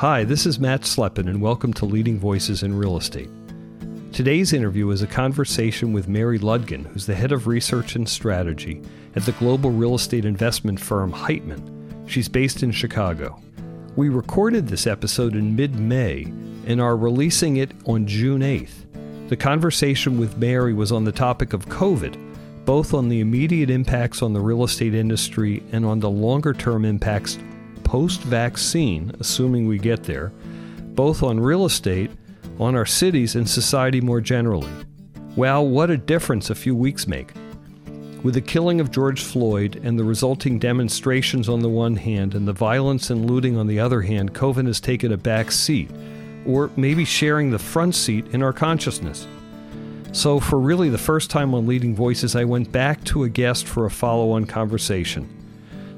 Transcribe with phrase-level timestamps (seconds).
[0.00, 3.30] Hi, this is Matt Slepin, and welcome to Leading Voices in Real Estate.
[4.12, 8.82] Today's interview is a conversation with Mary Ludgin, who's the head of research and strategy
[9.14, 12.06] at the global real estate investment firm Heitman.
[12.06, 13.40] She's based in Chicago.
[13.96, 16.24] We recorded this episode in mid May
[16.66, 19.28] and are releasing it on June 8th.
[19.30, 24.20] The conversation with Mary was on the topic of COVID, both on the immediate impacts
[24.20, 27.38] on the real estate industry and on the longer term impacts
[27.86, 30.32] post vaccine, assuming we get there,
[30.96, 32.10] both on real estate,
[32.58, 34.70] on our cities, and society more generally.
[35.36, 37.32] Wow, what a difference a few weeks make.
[38.24, 42.48] With the killing of George Floyd and the resulting demonstrations on the one hand and
[42.48, 45.88] the violence and looting on the other hand, COVID has taken a back seat,
[46.44, 49.28] or maybe sharing the front seat in our consciousness.
[50.10, 53.68] So, for really the first time on Leading Voices, I went back to a guest
[53.68, 55.35] for a follow on conversation.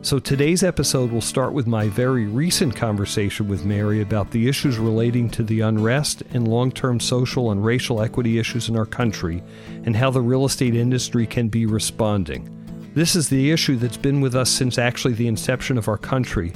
[0.09, 4.79] So today's episode will start with my very recent conversation with Mary about the issues
[4.79, 9.43] relating to the unrest and long term social and racial equity issues in our country
[9.85, 12.49] and how the real estate industry can be responding.
[12.95, 16.55] This is the issue that's been with us since actually the inception of our country,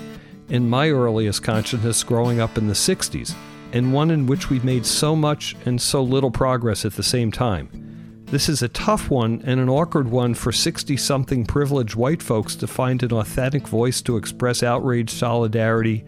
[0.48, 3.34] in my earliest consciousness growing up in the 60s,
[3.74, 7.30] and one in which we've made so much and so little progress at the same
[7.30, 7.68] time.
[8.32, 12.56] This is a tough one and an awkward one for 60 something privileged white folks
[12.56, 16.06] to find an authentic voice to express outrage, solidarity,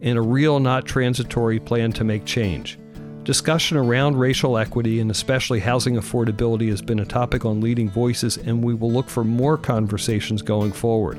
[0.00, 2.78] and a real, not transitory plan to make change.
[3.24, 8.38] Discussion around racial equity and especially housing affordability has been a topic on Leading Voices,
[8.38, 11.18] and we will look for more conversations going forward.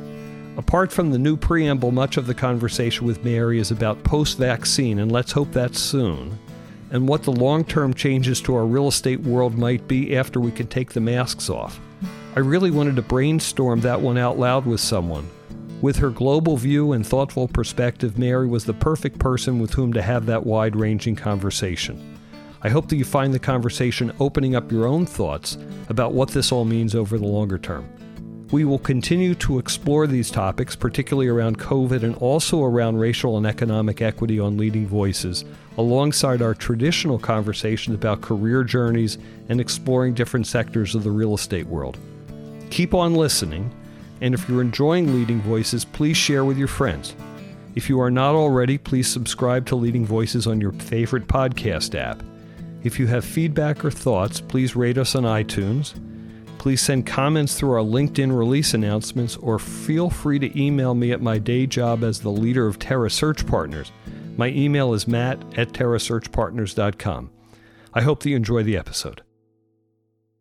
[0.57, 4.97] Apart from the new preamble, much of the conversation with Mary is about post vaccine,
[4.97, 6.35] and let's hope that's soon
[6.91, 10.51] and what the long term changes to our real estate world might be after we
[10.51, 11.79] can take the masks off.
[12.35, 15.29] I really wanted to brainstorm that one out loud with someone.
[15.81, 20.01] With her global view and thoughtful perspective, Mary was the perfect person with whom to
[20.01, 22.17] have that wide ranging conversation.
[22.63, 25.57] I hope that you find the conversation opening up your own thoughts
[25.89, 27.87] about what this all means over the longer term.
[28.51, 33.45] We will continue to explore these topics, particularly around COVID and also around racial and
[33.45, 35.45] economic equity on leading voices,
[35.77, 39.17] alongside our traditional conversations about career journeys
[39.49, 41.97] and exploring different sectors of the real estate world.
[42.69, 43.71] Keep on listening,
[44.21, 47.15] and if you're enjoying Leading Voices, please share with your friends.
[47.75, 52.23] If you are not already, please subscribe to Leading Voices on your favorite podcast app.
[52.83, 55.93] If you have feedback or thoughts, please rate us on iTunes
[56.57, 61.21] Please send comments through our LinkedIn release announcements or feel free to email me at
[61.21, 63.91] my day job as the leader of Terra Search Partners.
[64.37, 67.31] My email is matt at terrasearchpartners.com.
[67.91, 69.23] I hope that you enjoy the episode.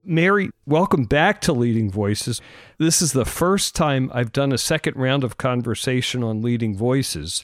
[0.04, 2.42] Mary, welcome back to Leading Voices.
[2.78, 7.42] This is the first time I've done a second round of conversation on Leading Voices.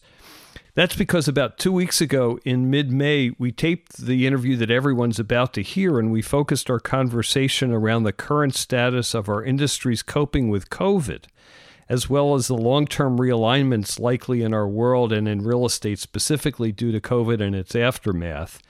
[0.75, 5.19] That's because about two weeks ago in mid May, we taped the interview that everyone's
[5.19, 10.03] about to hear, and we focused our conversation around the current status of our industry's
[10.03, 11.25] coping with COVID,
[11.88, 15.98] as well as the long term realignments likely in our world and in real estate,
[15.98, 18.60] specifically due to COVID and its aftermath.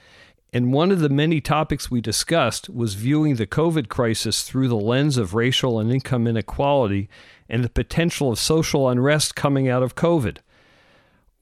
[0.53, 4.77] And one of the many topics we discussed was viewing the COVID crisis through the
[4.77, 7.09] lens of racial and income inequality
[7.49, 10.39] and the potential of social unrest coming out of COVID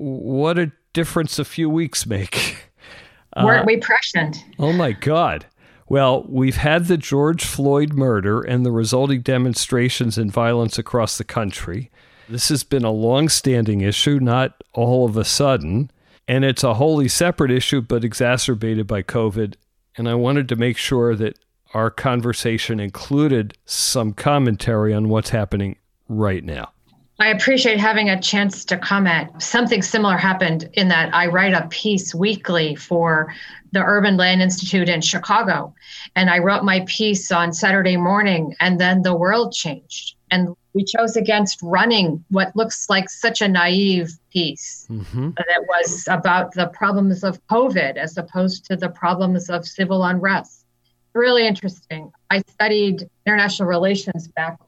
[0.01, 2.57] what a difference a few weeks make.
[3.37, 4.45] Weren't uh, we prescient?
[4.59, 5.47] Oh my God.
[5.91, 11.25] Well, we've had the George Floyd murder and the resulting demonstrations and violence across the
[11.25, 11.91] country.
[12.29, 15.91] This has been a long standing issue, not all of a sudden.
[16.29, 19.57] And it's a wholly separate issue, but exacerbated by COVID.
[19.97, 21.41] And I wanted to make sure that
[21.75, 25.75] our conversation included some commentary on what's happening
[26.09, 26.71] right now.
[27.21, 29.43] I appreciate having a chance to comment.
[29.43, 33.35] Something similar happened in that I write a piece weekly for
[33.73, 35.75] the Urban Land Institute in Chicago.
[36.17, 40.17] And I wrote my piece on Saturday morning, and then the world changed.
[40.31, 45.31] And we chose against running what looks like such a naive piece mm-hmm.
[45.37, 50.65] that was about the problems of COVID as opposed to the problems of civil unrest.
[51.13, 52.11] Really interesting.
[52.31, 54.59] I studied international relations back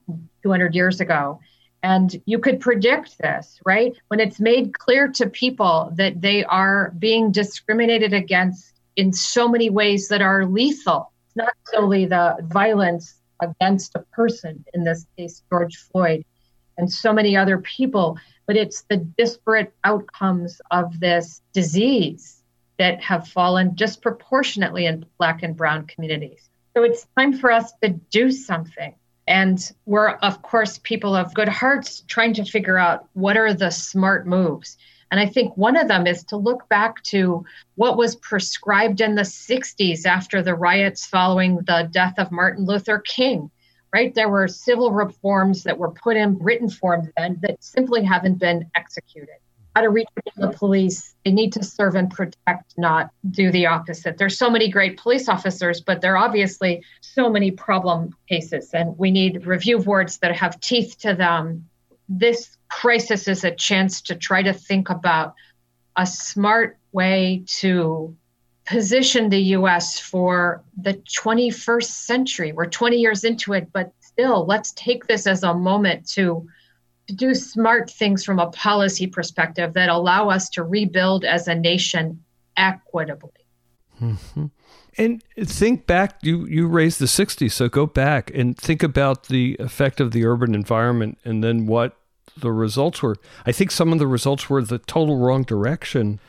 [0.43, 1.41] 200 years ago
[1.83, 3.93] and you could predict this, right?
[4.09, 9.71] When it's made clear to people that they are being discriminated against in so many
[9.71, 15.43] ways that are lethal, it's not solely the violence against a person, in this case,
[15.51, 16.25] George Floyd,
[16.79, 22.43] and so many other people, but it's the disparate outcomes of this disease
[22.79, 26.49] that have fallen disproportionately in Black and Brown communities.
[26.77, 28.95] So it's time for us to do something.
[29.27, 33.71] And we're, of course, people of good hearts trying to figure out what are the
[33.71, 34.77] smart moves.
[35.11, 39.15] And I think one of them is to look back to what was prescribed in
[39.15, 43.51] the 60s after the riots following the death of Martin Luther King.
[43.93, 44.15] Right?
[44.15, 48.71] There were civil reforms that were put in written form then that simply haven't been
[48.75, 49.37] executed
[49.75, 51.15] how to reach the police.
[51.25, 54.19] They need to serve and protect, not do the opposite.
[54.19, 58.97] There's so many great police officers, but there are obviously so many problem cases, and
[58.99, 61.69] we need review boards that have teeth to them.
[62.09, 65.35] This crisis is a chance to try to think about
[65.97, 68.17] a smart way to
[68.65, 72.53] position the US for the 21st century.
[72.53, 76.47] We're 20 years into it, but still, let's take this as a moment to
[77.13, 81.55] to do smart things from a policy perspective that allow us to rebuild as a
[81.55, 82.23] nation
[82.57, 83.31] equitably.
[84.01, 84.47] Mm-hmm.
[84.99, 89.57] And think back, you, you raised the 60s, so go back and think about the
[89.59, 91.97] effect of the urban environment and then what
[92.37, 93.17] the results were.
[93.47, 96.21] I think some of the results were the total wrong direction.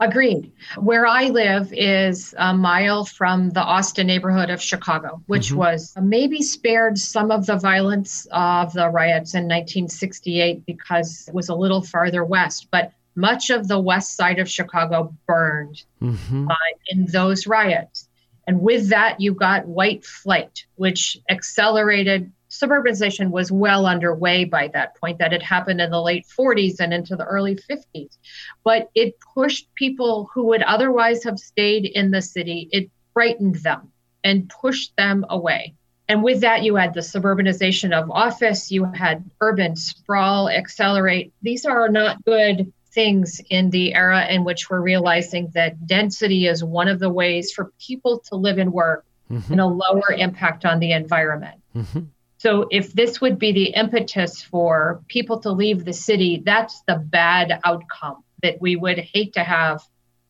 [0.00, 0.52] Agreed.
[0.76, 5.58] Where I live is a mile from the Austin neighborhood of Chicago, which mm-hmm.
[5.58, 11.48] was maybe spared some of the violence of the riots in 1968 because it was
[11.48, 12.68] a little farther west.
[12.70, 16.48] But much of the west side of Chicago burned mm-hmm.
[16.48, 16.54] uh,
[16.88, 18.08] in those riots.
[18.46, 24.96] And with that, you got white flight, which accelerated suburbanization was well underway by that
[24.96, 28.16] point that had happened in the late 40s and into the early 50s
[28.64, 33.92] but it pushed people who would otherwise have stayed in the city it frightened them
[34.24, 35.74] and pushed them away
[36.08, 41.64] and with that you had the suburbanization of office you had urban sprawl accelerate these
[41.64, 46.88] are not good things in the era in which we're realizing that density is one
[46.88, 49.52] of the ways for people to live and work mm-hmm.
[49.52, 52.00] and a lower impact on the environment mm-hmm.
[52.38, 56.94] So if this would be the impetus for people to leave the city, that's the
[56.94, 59.82] bad outcome that we would hate to have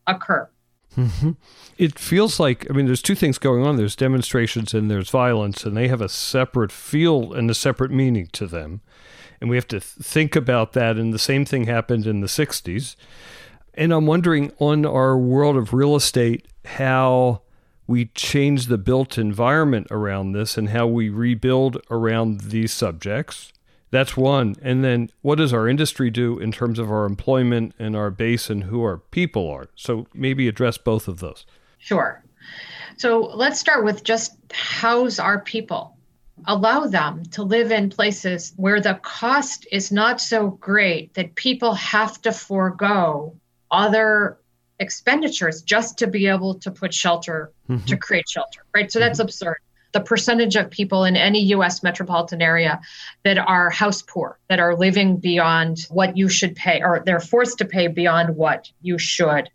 [0.07, 0.49] occur.
[0.97, 1.31] Mm-hmm.
[1.77, 3.77] It feels like, I mean, there's two things going on.
[3.77, 8.27] There's demonstrations and there's violence, and they have a separate feel and a separate meaning
[8.33, 8.81] to them.
[9.39, 10.97] And we have to think about that.
[10.97, 12.95] And the same thing happened in the 60s.
[13.75, 17.43] And I'm wondering on our world of real estate, how
[17.89, 23.51] we change the built environment around this and how we rebuild around these subjects.
[23.89, 24.55] That's one.
[24.61, 28.47] And then what does our industry do in terms of our employment and our base
[28.47, 29.69] and who our people are?
[29.73, 31.47] So maybe address both of those.
[31.79, 32.23] Sure.
[32.97, 35.97] So let's start with just house our people.
[36.45, 41.73] Allow them to live in places where the cost is not so great that people
[41.73, 43.35] have to forego
[43.71, 44.37] other
[44.79, 47.83] expenditures just to be able to put shelter mm-hmm.
[47.85, 49.25] to create shelter right so that's mm-hmm.
[49.25, 49.57] absurd
[49.91, 52.79] the percentage of people in any US metropolitan area
[53.23, 57.57] that are house poor that are living beyond what you should pay or they're forced
[57.57, 59.49] to pay beyond what you should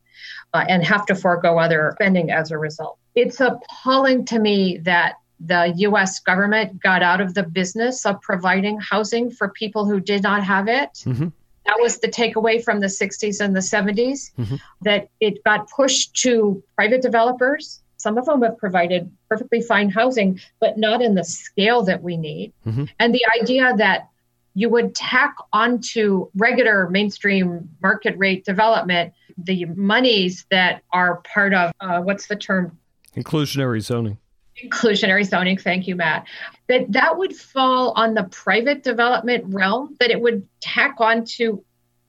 [0.52, 5.14] uh, and have to forego other spending as a result it's appalling to me that
[5.40, 10.22] the US government got out of the business of providing housing for people who did
[10.22, 10.90] not have it.
[11.04, 11.28] Mm-hmm
[11.66, 14.56] that was the takeaway from the 60s and the 70s mm-hmm.
[14.82, 20.40] that it got pushed to private developers some of them have provided perfectly fine housing
[20.61, 22.84] but not in the scale that we need mm-hmm.
[22.99, 24.08] and the idea that
[24.56, 31.72] you would tack onto regular mainstream market rate development the monies that are part of
[31.81, 32.79] uh, what's the term
[33.17, 34.19] inclusionary zoning
[34.63, 36.27] inclusionary zoning thank you matt
[36.69, 41.65] that that would fall on the private development realm that it would tack on to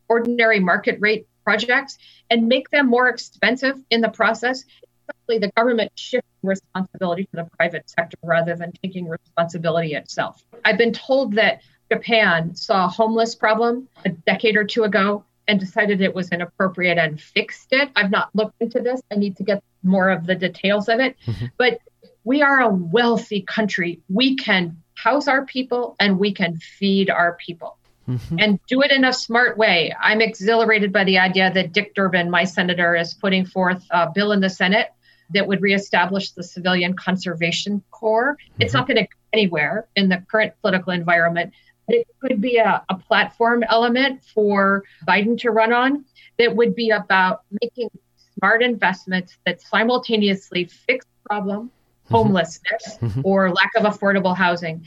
[0.08, 1.98] ordinary market rate projects
[2.30, 4.64] and make them more expensive in the process
[5.10, 10.44] especially the government shifting responsibility to the private sector rather than taking responsibility itself.
[10.64, 11.62] I've been told that
[11.92, 16.98] japan saw a homeless problem a decade or two ago and decided it was inappropriate
[16.98, 17.90] and fixed it.
[17.96, 19.02] I've not looked into this.
[19.12, 21.16] I need to get more of the details of it.
[21.28, 21.46] Mm-hmm.
[21.58, 21.80] but
[22.25, 24.01] we are a wealthy country.
[24.10, 27.77] We can house our people and we can feed our people.
[28.08, 28.36] Mm-hmm.
[28.38, 29.91] And do it in a smart way.
[30.00, 34.32] I'm exhilarated by the idea that Dick Durbin, my senator, is putting forth a bill
[34.32, 34.89] in the Senate
[35.34, 38.38] that would reestablish the Civilian Conservation Corps.
[38.38, 38.62] Mm-hmm.
[38.62, 41.53] It's not going to go anywhere in the current political environment.
[41.88, 46.05] But it could be a, a platform element for Biden to run on
[46.38, 47.89] that would be about making
[48.38, 51.72] smart investments that simultaneously fix the problem.
[52.09, 53.21] Homelessness mm-hmm.
[53.24, 54.85] or lack of affordable housing.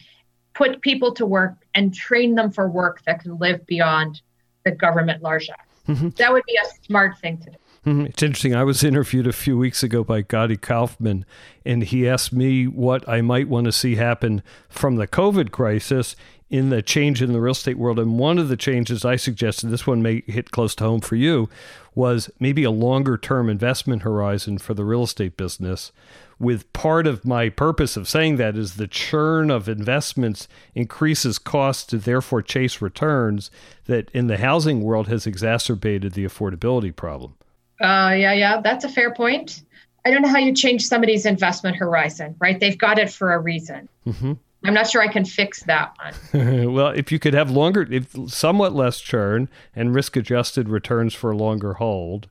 [0.54, 4.22] Put people to work and train them for work that can live beyond
[4.64, 5.56] the government largesse.
[5.87, 6.10] Mm-hmm.
[6.16, 7.56] That would be a smart thing to do.
[7.87, 8.06] Mm-hmm.
[8.06, 8.54] It's interesting.
[8.54, 11.25] I was interviewed a few weeks ago by Gadi Kaufman,
[11.64, 16.16] and he asked me what I might want to see happen from the COVID crisis
[16.50, 17.98] in the change in the real estate world.
[17.98, 21.16] And one of the changes I suggested, this one may hit close to home for
[21.16, 21.48] you,
[21.94, 25.92] was maybe a longer term investment horizon for the real estate business.
[26.40, 31.85] With part of my purpose of saying that is the churn of investments increases costs
[31.87, 33.50] to therefore chase returns
[33.87, 37.35] that in the housing world has exacerbated the affordability problem.
[37.80, 39.64] Uh, yeah, yeah, that's a fair point.
[40.04, 42.59] I don't know how you change somebody's investment horizon, right?
[42.59, 43.88] They've got it for a reason.
[44.07, 44.35] Mm-hmm.
[44.64, 45.97] I'm not sure I can fix that
[46.33, 46.73] one.
[46.73, 51.30] well, if you could have longer, if somewhat less churn and risk adjusted returns for
[51.30, 52.28] a longer hold,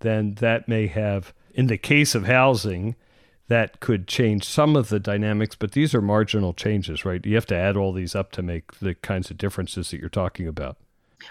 [0.00, 2.94] then that may have, in the case of housing,
[3.52, 7.24] that could change some of the dynamics, but these are marginal changes, right?
[7.26, 10.08] You have to add all these up to make the kinds of differences that you're
[10.08, 10.78] talking about.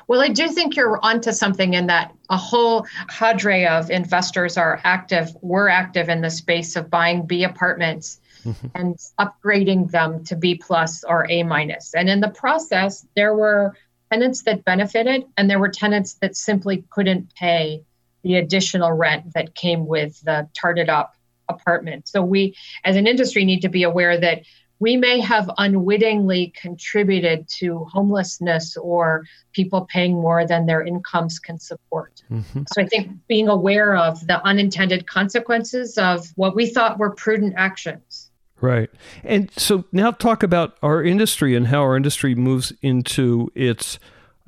[0.08, 4.80] Well, I do think you're onto something in that a whole cadre of investors are
[4.84, 8.68] active, were active in the space of buying B apartments mm-hmm.
[8.76, 11.96] and upgrading them to B plus or A minus.
[11.96, 13.76] And in the process, there were
[14.12, 17.82] tenants that benefited and there were tenants that simply couldn't pay
[18.22, 21.16] the additional rent that came with the tarted up
[21.52, 22.08] apartment.
[22.08, 24.44] So we as an industry need to be aware that
[24.82, 31.60] we may have unwittingly contributed to homelessness or people paying more than their incomes can
[31.60, 32.24] support.
[32.32, 32.64] Mm-hmm.
[32.74, 37.54] So I think being aware of the unintended consequences of what we thought were prudent
[37.58, 38.32] actions.
[38.60, 38.90] Right.
[39.24, 44.00] And so now talk about our industry and how our industry moves into its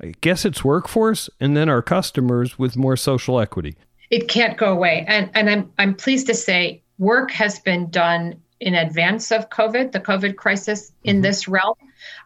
[0.02, 3.76] I guess its workforce and then our customers with more social equity.
[4.10, 5.04] It can't go away.
[5.06, 9.92] And and I'm I'm pleased to say work has been done in advance of COVID,
[9.92, 11.22] the COVID crisis in mm-hmm.
[11.22, 11.74] this realm.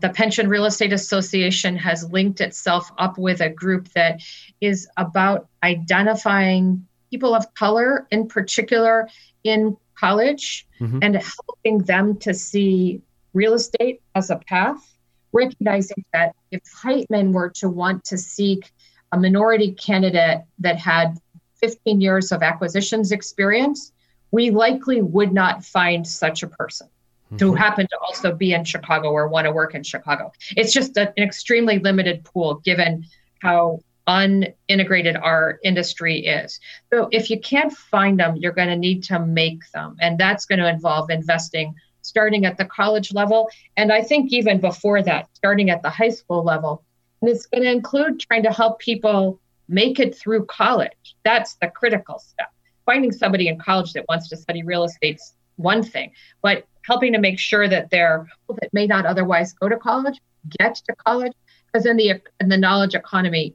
[0.02, 4.20] The Pension Real Estate Association has linked itself up with a group that
[4.60, 9.08] is about identifying people of color, in particular
[9.44, 10.98] in college, mm-hmm.
[11.02, 13.00] and helping them to see
[13.34, 14.96] real estate as a path,
[15.32, 18.70] recognizing that if Heitman were to want to seek
[19.12, 21.18] a minority candidate that had
[21.56, 23.92] 15 years of acquisitions experience,
[24.30, 26.88] we likely would not find such a person
[27.32, 27.44] mm-hmm.
[27.44, 30.32] who happened to also be in Chicago or want to work in Chicago.
[30.56, 33.04] It's just an extremely limited pool given
[33.40, 36.58] how unintegrated our industry is.
[36.90, 39.96] So if you can't find them, you're going to need to make them.
[40.00, 41.74] And that's going to involve investing
[42.08, 43.50] starting at the college level.
[43.76, 46.82] And I think even before that, starting at the high school level.
[47.20, 51.16] And it's going to include trying to help people make it through college.
[51.24, 52.50] That's the critical step
[52.88, 57.18] finding somebody in college that wants to study real estate's one thing, but helping to
[57.18, 60.18] make sure that they're people that may not otherwise go to college
[60.58, 61.34] get to college
[61.66, 63.54] because in the in the knowledge economy,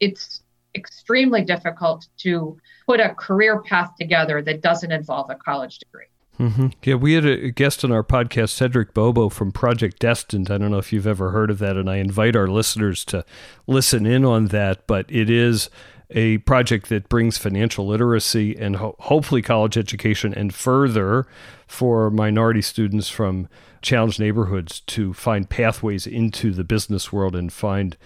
[0.00, 0.42] it's
[0.74, 2.56] extremely difficult to
[2.86, 6.06] put a career path together that doesn't involve a college degree.
[6.38, 6.68] Mm-hmm.
[6.82, 10.50] Yeah, we had a guest on our podcast, Cedric Bobo from Project Destined.
[10.50, 13.26] I don't know if you've ever heard of that, and I invite our listeners to
[13.66, 14.86] listen in on that.
[14.86, 15.68] But it is
[16.10, 21.26] a project that brings financial literacy and ho- hopefully college education and further
[21.66, 23.48] for minority students from
[23.82, 27.96] challenged neighborhoods to find pathways into the business world and find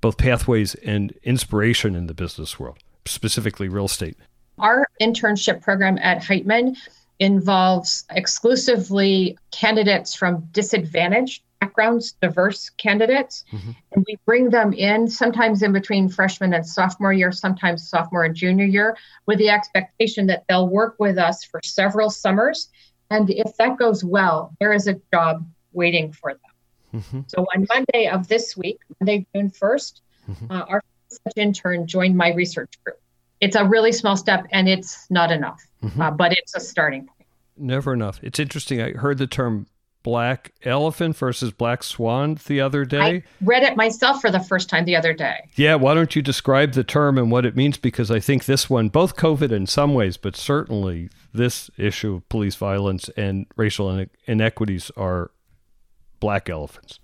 [0.00, 4.16] both pathways and inspiration in the business world, specifically real estate.
[4.58, 6.76] Our internship program at Heitman
[7.18, 13.70] involves exclusively candidates from disadvantaged backgrounds, diverse candidates, mm-hmm.
[13.92, 18.34] and we bring them in sometimes in between freshman and sophomore year, sometimes sophomore and
[18.34, 22.68] junior year, with the expectation that they'll work with us for several summers.
[23.10, 27.00] And if that goes well, there is a job waiting for them.
[27.00, 27.20] Mm-hmm.
[27.28, 30.00] So on Monday of this week, Monday, June 1st,
[30.30, 30.50] mm-hmm.
[30.50, 30.82] uh, our
[31.36, 32.98] intern joined my research group.
[33.40, 36.00] It's a really small step and it's not enough, mm-hmm.
[36.00, 37.28] uh, but it's a starting point.
[37.56, 38.18] Never enough.
[38.22, 38.80] It's interesting.
[38.80, 39.66] I heard the term
[40.02, 43.00] black elephant versus black swan the other day?
[43.00, 45.48] I read it myself for the first time the other day.
[45.56, 47.78] Yeah, why don't you describe the term and what it means?
[47.78, 52.28] Because I think this one, both COVID in some ways, but certainly this issue of
[52.28, 55.30] police violence and racial inequities are
[56.20, 56.98] black elephants.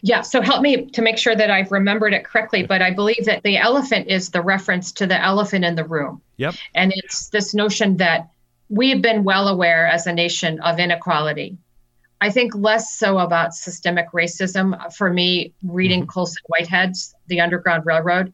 [0.00, 3.24] Yeah, so help me to make sure that I've remembered it correctly, but I believe
[3.26, 6.22] that the elephant is the reference to the elephant in the room.
[6.38, 6.54] Yep.
[6.74, 8.30] And it's this notion that
[8.68, 11.56] we have been well aware as a nation of inequality
[12.20, 14.92] I think less so about systemic racism.
[14.94, 16.08] For me, reading mm-hmm.
[16.08, 18.32] Colson Whitehead's The Underground Railroad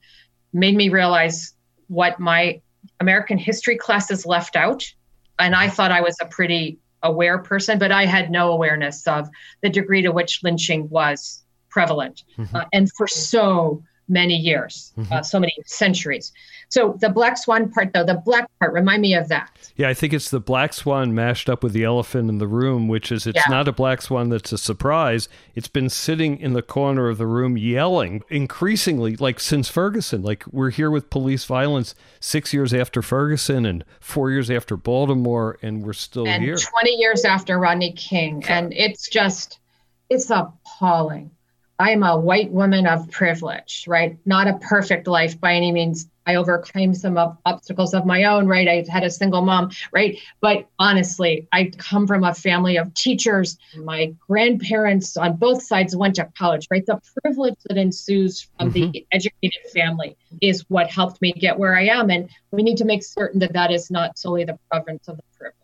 [0.52, 1.54] made me realize
[1.88, 2.60] what my
[3.00, 4.84] American history classes left out.
[5.38, 9.28] And I thought I was a pretty aware person, but I had no awareness of
[9.62, 12.22] the degree to which lynching was prevalent.
[12.38, 12.54] Mm-hmm.
[12.54, 13.82] Uh, and for so
[14.12, 15.12] many years, mm-hmm.
[15.12, 16.32] uh, so many centuries.
[16.72, 19.50] So the black swan part, though, the black part, remind me of that.
[19.76, 22.88] Yeah, I think it's the black swan mashed up with the elephant in the room,
[22.88, 23.50] which is it's yeah.
[23.50, 25.28] not a black swan that's a surprise.
[25.54, 30.22] It's been sitting in the corner of the room yelling increasingly, like since Ferguson.
[30.22, 35.58] Like we're here with police violence six years after Ferguson and four years after Baltimore,
[35.60, 36.56] and we're still and here.
[36.56, 38.42] 20 years after Rodney King.
[38.48, 39.58] And it's just,
[40.08, 41.30] it's appalling.
[41.82, 44.16] I'm a white woman of privilege, right?
[44.24, 46.08] Not a perfect life by any means.
[46.24, 48.68] I overcame some of obstacles of my own, right?
[48.68, 50.16] I had a single mom, right?
[50.40, 53.58] But honestly, I come from a family of teachers.
[53.74, 56.86] My grandparents on both sides went to college, right?
[56.86, 58.92] The privilege that ensues from mm-hmm.
[58.92, 62.10] the educated family is what helped me get where I am.
[62.10, 65.24] And we need to make certain that that is not solely the province of the
[65.36, 65.61] privilege.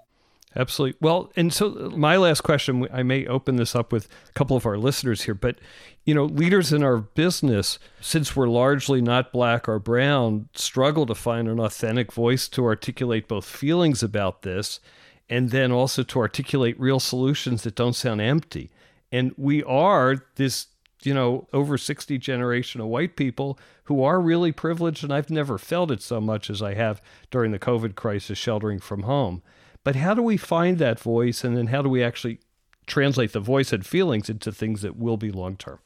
[0.56, 0.98] Absolutely.
[1.00, 4.56] Well, and so uh, my last question, I may open this up with a couple
[4.56, 5.56] of our listeners here, but
[6.04, 11.14] you know, leaders in our business, since we're largely not black or brown, struggle to
[11.14, 14.80] find an authentic voice to articulate both feelings about this
[15.28, 18.70] and then also to articulate real solutions that don't sound empty.
[19.12, 20.68] And we are this,
[21.02, 25.58] you know, over 60 generation of white people who are really privileged, and I've never
[25.58, 29.42] felt it so much as I have during the COVID crisis sheltering from home.
[29.88, 32.40] But how do we find that voice and then how do we actually
[32.86, 35.78] translate the voice and feelings into things that will be long term?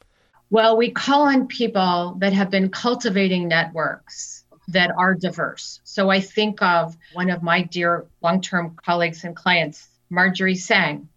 [0.49, 5.79] Well, we call on people that have been cultivating networks that are diverse.
[5.85, 11.07] So I think of one of my dear long term colleagues and clients, Marjorie Sang,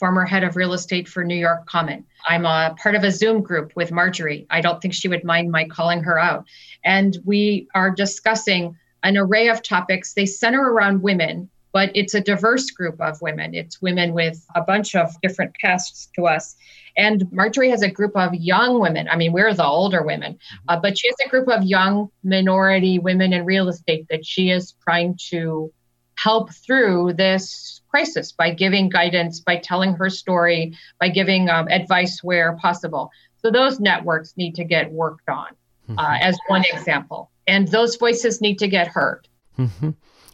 [0.00, 2.04] former head of real estate for New York Common.
[2.26, 4.48] I'm a part of a Zoom group with Marjorie.
[4.50, 6.44] I don't think she would mind my calling her out.
[6.84, 10.14] And we are discussing an array of topics.
[10.14, 13.54] They center around women but it's a diverse group of women.
[13.54, 16.54] It's women with a bunch of different casts to us.
[16.96, 19.08] And Marjorie has a group of young women.
[19.08, 20.64] I mean, we're the older women, mm-hmm.
[20.68, 24.50] uh, but she has a group of young minority women in real estate that she
[24.50, 25.72] is trying to
[26.16, 32.22] help through this crisis by giving guidance, by telling her story, by giving um, advice
[32.22, 33.10] where possible.
[33.38, 35.48] So those networks need to get worked on,
[35.88, 36.22] uh, mm-hmm.
[36.22, 37.30] as one example.
[37.46, 39.26] And those voices need to get heard.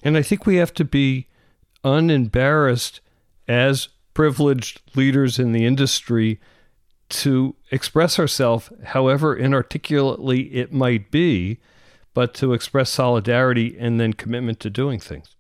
[0.02, 1.26] And I think we have to be
[1.84, 3.00] unembarrassed
[3.46, 6.40] as privileged leaders in the industry
[7.08, 11.58] to express ourselves, however inarticulately it might be,
[12.14, 15.36] but to express solidarity and then commitment to doing things.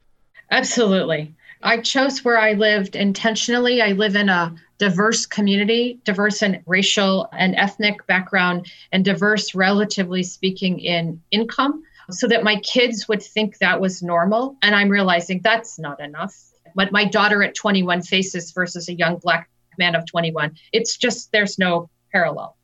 [0.50, 1.34] Absolutely.
[1.62, 3.82] I chose where I lived intentionally.
[3.82, 10.22] I live in a diverse community, diverse in racial and ethnic background, and diverse, relatively
[10.22, 14.56] speaking, in income so that my kids would think that was normal.
[14.62, 16.34] And I'm realizing that's not enough.
[16.74, 21.32] What my daughter at 21 faces versus a young black man of 21, it's just,
[21.32, 22.56] there's no parallel.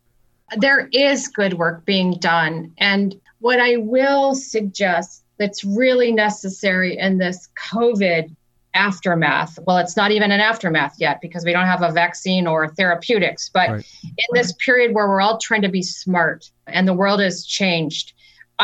[0.56, 2.72] There is good work being done.
[2.78, 8.34] And what I will suggest that's really necessary in this COVID
[8.74, 9.58] aftermath.
[9.66, 13.48] Well, it's not even an aftermath yet because we don't have a vaccine or therapeutics.
[13.48, 13.86] But right.
[14.02, 18.13] in this period where we're all trying to be smart and the world has changed,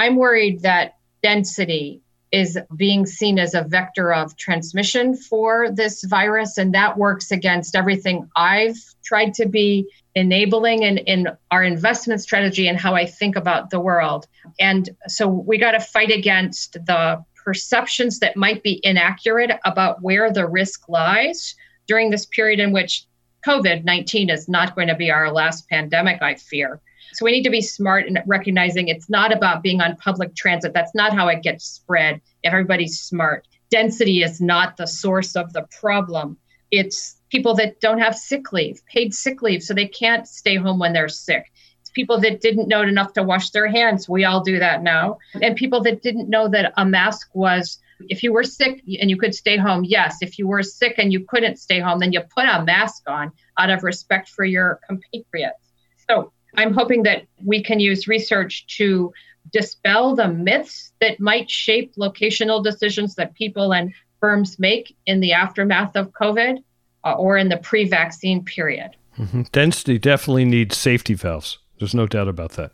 [0.01, 2.01] I'm worried that density
[2.33, 7.77] is being seen as a vector of transmission for this virus, and that works against
[7.77, 13.37] everything I've tried to be enabling in, in our investment strategy and how I think
[13.37, 14.27] about the world.
[14.59, 20.33] And so we got to fight against the perceptions that might be inaccurate about where
[20.33, 21.55] the risk lies
[21.87, 23.05] during this period in which
[23.47, 26.81] COVID 19 is not going to be our last pandemic, I fear.
[27.12, 30.73] So we need to be smart in recognizing it's not about being on public transit.
[30.73, 32.20] That's not how it gets spread.
[32.42, 36.37] If everybody's smart, density is not the source of the problem.
[36.70, 40.79] It's people that don't have sick leave, paid sick leave, so they can't stay home
[40.79, 41.51] when they're sick.
[41.81, 44.09] It's people that didn't know enough to wash their hands.
[44.09, 45.18] We all do that now.
[45.42, 49.16] And people that didn't know that a mask was if you were sick and you
[49.16, 50.18] could stay home, yes.
[50.23, 53.33] If you were sick and you couldn't stay home, then you put a mask on
[53.59, 55.73] out of respect for your compatriots.
[56.09, 59.12] So I'm hoping that we can use research to
[59.53, 65.33] dispel the myths that might shape locational decisions that people and firms make in the
[65.33, 66.62] aftermath of COVID
[67.05, 68.90] uh, or in the pre vaccine period.
[69.18, 69.42] Mm-hmm.
[69.53, 71.59] Density definitely needs safety valves.
[71.79, 72.73] There's no doubt about that.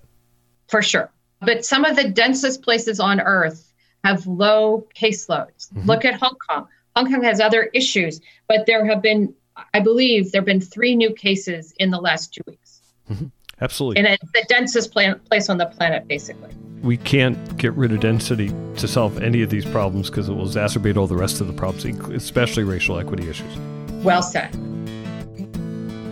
[0.69, 1.11] For sure.
[1.41, 3.73] But some of the densest places on earth
[4.05, 5.73] have low caseloads.
[5.73, 5.87] Mm-hmm.
[5.87, 6.67] Look at Hong Kong.
[6.97, 9.35] Hong Kong has other issues, but there have been,
[9.75, 12.81] I believe, there have been three new cases in the last two weeks.
[13.11, 13.27] Mm-hmm.
[13.61, 13.99] Absolutely.
[13.99, 16.51] And it's the densest plan- place on the planet, basically.
[16.83, 20.47] We can't get rid of density to solve any of these problems because it will
[20.47, 23.57] exacerbate all the rest of the problems, especially racial equity issues.
[24.05, 24.55] Well said.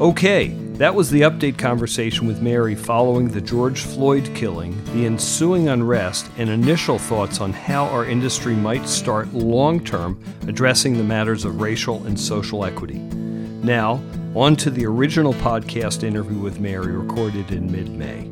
[0.00, 5.68] Okay, That was the update conversation with Mary following the George Floyd killing, the ensuing
[5.68, 11.44] unrest, and initial thoughts on how our industry might start long term addressing the matters
[11.44, 12.98] of racial and social equity.
[12.98, 14.02] Now,
[14.35, 18.31] on to the original podcast interview with Mary recorded in mid May.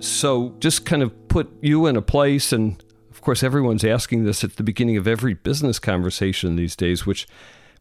[0.00, 4.44] So, just kind of put you in a place, and of course, everyone's asking this
[4.44, 7.26] at the beginning of every business conversation these days, which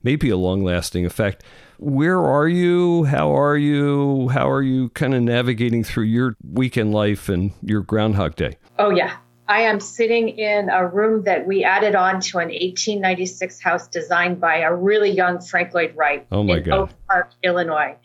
[0.04, 1.44] may be a long lasting effect.
[1.78, 3.06] Where are you?
[3.06, 4.30] How are you?
[4.30, 8.58] How are you kind of navigating through your weekend life and your Groundhog Day?
[8.80, 9.18] Oh, yeah.
[9.48, 14.42] I am sitting in a room that we added on to an 1896 house designed
[14.42, 16.80] by a really young Frank Lloyd Wright oh my in God.
[16.80, 17.96] Oak Park, Illinois.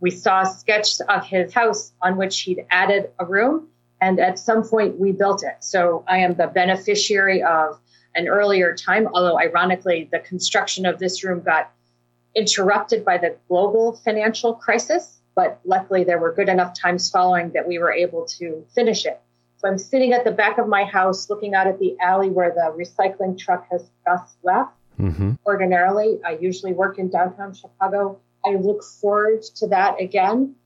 [0.00, 3.68] We saw a sketch of his house on which he'd added a room,
[4.02, 5.56] and at some point we built it.
[5.60, 7.80] So I am the beneficiary of
[8.14, 11.70] an earlier time, although ironically, the construction of this room got
[12.34, 15.20] interrupted by the global financial crisis.
[15.34, 19.18] But luckily, there were good enough times following that we were able to finish it.
[19.62, 22.50] So I'm sitting at the back of my house looking out at the alley where
[22.50, 24.72] the recycling truck has just left.
[24.98, 25.34] Mm-hmm.
[25.46, 28.18] Ordinarily, I usually work in downtown Chicago.
[28.44, 30.56] I look forward to that again.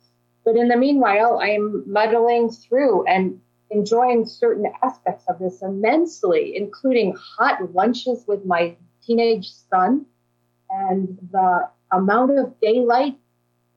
[0.46, 3.38] But in the meanwhile, I am muddling through and
[3.70, 10.06] enjoying certain aspects of this immensely, including hot lunches with my teenage son
[10.70, 13.18] and the amount of daylight.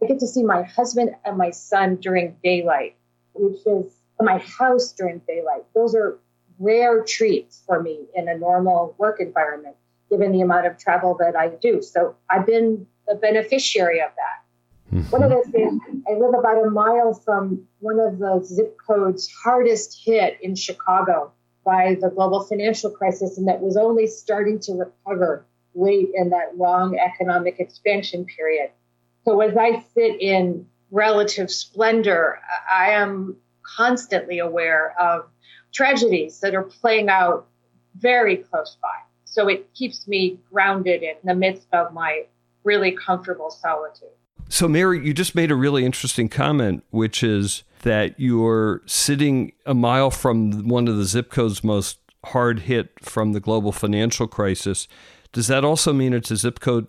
[0.02, 2.96] I get to see my husband and my son during daylight,
[3.34, 5.64] which is my house during daylight.
[5.74, 6.20] Those are
[6.60, 9.76] rare treats for me in a normal work environment,
[10.10, 11.82] given the amount of travel that I do.
[11.82, 14.96] So I've been the beneficiary of that.
[14.96, 15.10] Mm-hmm.
[15.10, 19.32] One of the things, I live about a mile from one of the zip codes
[19.44, 21.32] hardest hit in Chicago
[21.64, 26.58] by the global financial crisis, and that was only starting to recover late in that
[26.58, 28.72] long economic expansion period.
[29.26, 32.40] So as I sit in relative splendor,
[32.72, 33.38] I am
[33.78, 35.30] constantly aware of
[35.74, 37.48] tragedies that are playing out
[37.98, 38.88] very close by.
[39.26, 42.26] So it keeps me grounded in the midst of my
[42.64, 44.10] really comfortable solitude.
[44.52, 49.76] So, Mary, you just made a really interesting comment, which is that you're sitting a
[49.76, 54.88] mile from one of the zip codes most hard hit from the global financial crisis.
[55.32, 56.88] Does that also mean it's a zip code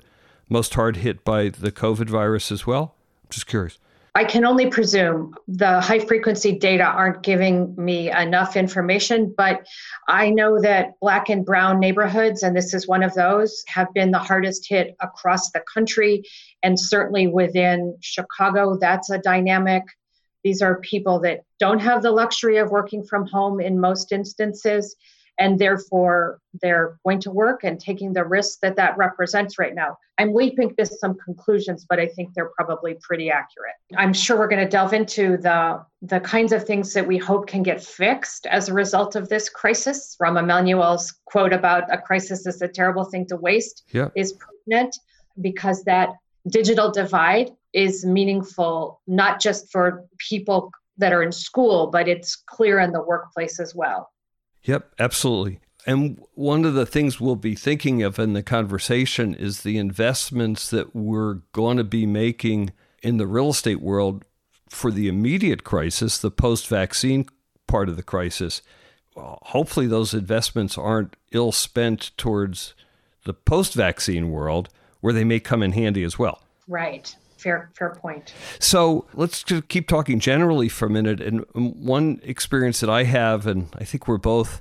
[0.48, 2.94] most hard hit by the COVID virus as well?
[3.24, 3.78] I'm just curious.
[4.14, 9.66] I can only presume the high frequency data aren't giving me enough information, but
[10.08, 14.10] I know that black and brown neighborhoods, and this is one of those, have been
[14.10, 16.24] the hardest hit across the country.
[16.62, 19.84] And certainly within Chicago, that's a dynamic.
[20.42, 24.96] These are people that don't have the luxury of working from home in most instances
[25.40, 29.96] and therefore they're going to work and taking the risk that that represents right now.
[30.18, 33.72] I'm leaping to some conclusions, but I think they're probably pretty accurate.
[33.96, 37.46] I'm sure we're going to delve into the the kinds of things that we hope
[37.46, 40.16] can get fixed as a result of this crisis.
[40.22, 44.08] Rahm Emanuel's quote about a crisis is a terrible thing to waste yeah.
[44.14, 44.94] is pertinent
[45.40, 46.10] because that
[46.48, 52.78] digital divide is meaningful not just for people that are in school, but it's clear
[52.80, 54.10] in the workplace as well.
[54.64, 55.60] Yep, absolutely.
[55.86, 60.68] And one of the things we'll be thinking of in the conversation is the investments
[60.70, 64.24] that we're going to be making in the real estate world
[64.68, 67.26] for the immediate crisis, the post vaccine
[67.66, 68.62] part of the crisis.
[69.16, 72.74] Hopefully, those investments aren't ill spent towards
[73.24, 74.68] the post vaccine world
[75.00, 76.42] where they may come in handy as well.
[76.68, 77.16] Right.
[77.40, 78.34] Fair, fair point.
[78.58, 81.20] So let's just keep talking generally for a minute.
[81.20, 84.60] And one experience that I have, and I think we're both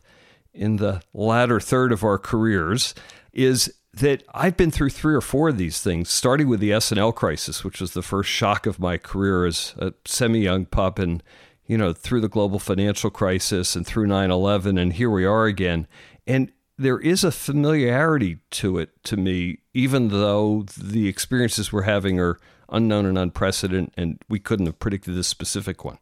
[0.54, 2.96] in the latter third of our careers,
[3.34, 7.12] is that I've been through three or four of these things, starting with the S&L
[7.12, 11.22] crisis, which was the first shock of my career as a semi-young pup, and
[11.66, 15.86] you know through the global financial crisis and through 9/11, and here we are again.
[16.26, 22.20] And there is a familiarity to it to me, even though the experiences we're having
[22.20, 22.40] are
[22.72, 26.00] unknown and unprecedented, and we couldn't have predicted this specific one.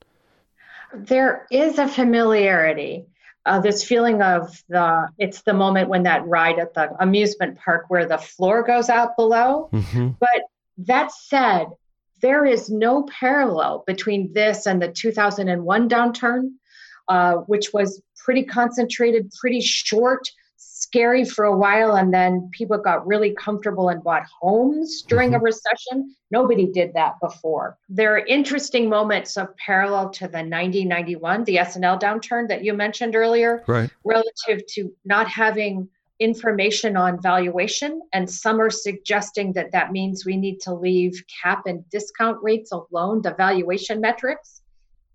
[0.94, 3.06] There is a familiarity.
[3.46, 7.86] Uh, this feeling of the it's the moment when that ride at the amusement park
[7.88, 9.70] where the floor goes out below.
[9.72, 10.10] Mm-hmm.
[10.20, 10.42] But
[10.80, 11.68] that said,
[12.22, 16.52] there is no parallel between this and the 2001 downturn,
[17.08, 20.28] uh, which was pretty concentrated, pretty short,
[20.58, 25.42] scary for a while and then people got really comfortable and bought homes during mm-hmm.
[25.42, 26.16] a recession.
[26.32, 27.78] Nobody did that before.
[27.90, 33.16] There are interesting moments of parallel to the 90-91 the S&L downturn that you mentioned
[33.16, 33.90] earlier right.
[34.04, 35.88] relative to not having
[36.20, 41.64] information on valuation, and some are suggesting that that means we need to leave cap
[41.68, 44.62] and discount rates alone, the valuation metrics,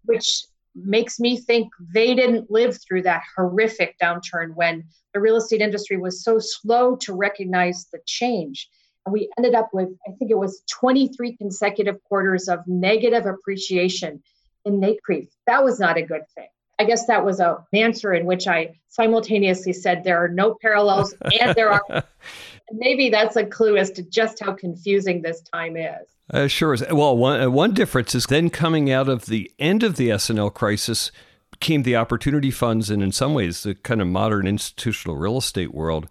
[0.05, 5.61] which makes me think they didn't live through that horrific downturn when the real estate
[5.61, 8.69] industry was so slow to recognize the change.
[9.05, 14.23] And we ended up with, I think it was 23 consecutive quarters of negative appreciation
[14.65, 15.29] in NCREIF.
[15.47, 16.49] That was not a good thing.
[16.83, 21.15] I guess that was a answer in which I simultaneously said there are no parallels
[21.41, 22.03] and there are.
[22.73, 26.09] Maybe that's a clue as to just how confusing this time is.
[26.29, 26.85] Uh, sure is.
[26.91, 30.51] Well, one, uh, one difference is then coming out of the end of the S&L
[30.51, 31.13] crisis
[31.61, 35.73] came the opportunity funds and in some ways the kind of modern institutional real estate
[35.73, 36.09] world.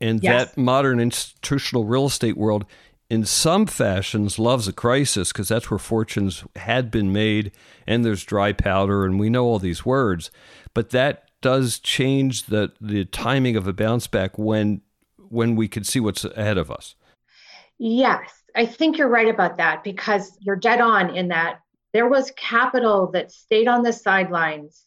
[0.00, 0.54] And yes.
[0.54, 2.64] that modern institutional real estate world
[3.14, 7.52] in some fashions loves a crisis because that's where fortunes had been made
[7.86, 10.30] and there's dry powder and we know all these words.
[10.74, 14.80] But that does change the the timing of a bounce back when
[15.28, 16.94] when we can see what's ahead of us.
[17.78, 21.60] Yes i think you're right about that because you're dead on in that
[21.92, 24.84] there was capital that stayed on the sidelines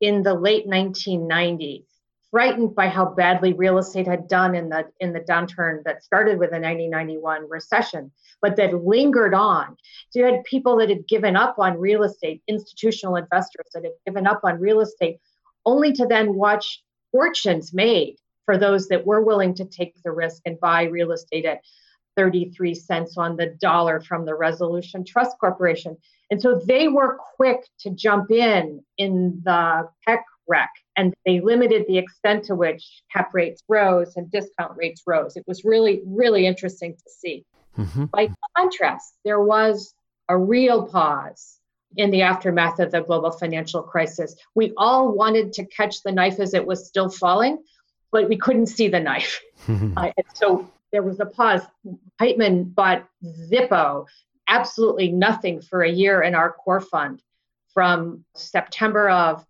[0.00, 1.84] in the late 1990s
[2.30, 6.38] frightened by how badly real estate had done in the in the downturn that started
[6.38, 8.10] with the 1991 recession
[8.42, 9.76] but that lingered on.
[10.10, 13.92] So you had people that had given up on real estate institutional investors that had
[14.06, 15.18] given up on real estate
[15.66, 18.16] only to then watch fortunes made
[18.46, 21.60] for those that were willing to take the risk and buy real estate at
[22.16, 25.96] 33 cents on the dollar from the resolution trust corporation.
[26.30, 31.86] And so they were quick to jump in in the tech wreck and they limited
[31.88, 35.34] the extent to which cap rates rose and discount rates rose.
[35.34, 37.46] It was really, really interesting to see.
[37.78, 38.04] Mm-hmm.
[38.06, 39.94] By contrast, there was
[40.28, 41.58] a real pause
[41.96, 44.36] in the aftermath of the global financial crisis.
[44.54, 47.64] We all wanted to catch the knife as it was still falling,
[48.12, 49.40] but we couldn't see the knife.
[49.66, 49.96] Mm-hmm.
[49.96, 51.62] Uh, so there was a pause.
[52.20, 54.04] Heitman bought Zippo,
[54.48, 57.22] absolutely nothing for a year in our core fund
[57.72, 59.46] from September of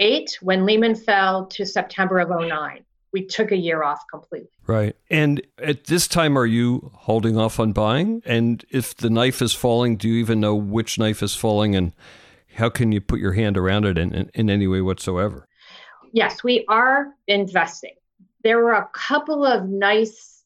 [0.00, 2.84] 08 when Lehman fell to September of 09.
[3.12, 4.48] We took a year off completely.
[4.66, 4.96] Right.
[5.10, 8.22] And at this time, are you holding off on buying?
[8.24, 11.92] And if the knife is falling, do you even know which knife is falling and
[12.54, 15.48] how can you put your hand around it in, in, in any way whatsoever?
[16.12, 17.94] Yes, we are investing.
[18.42, 20.44] There were a couple of nice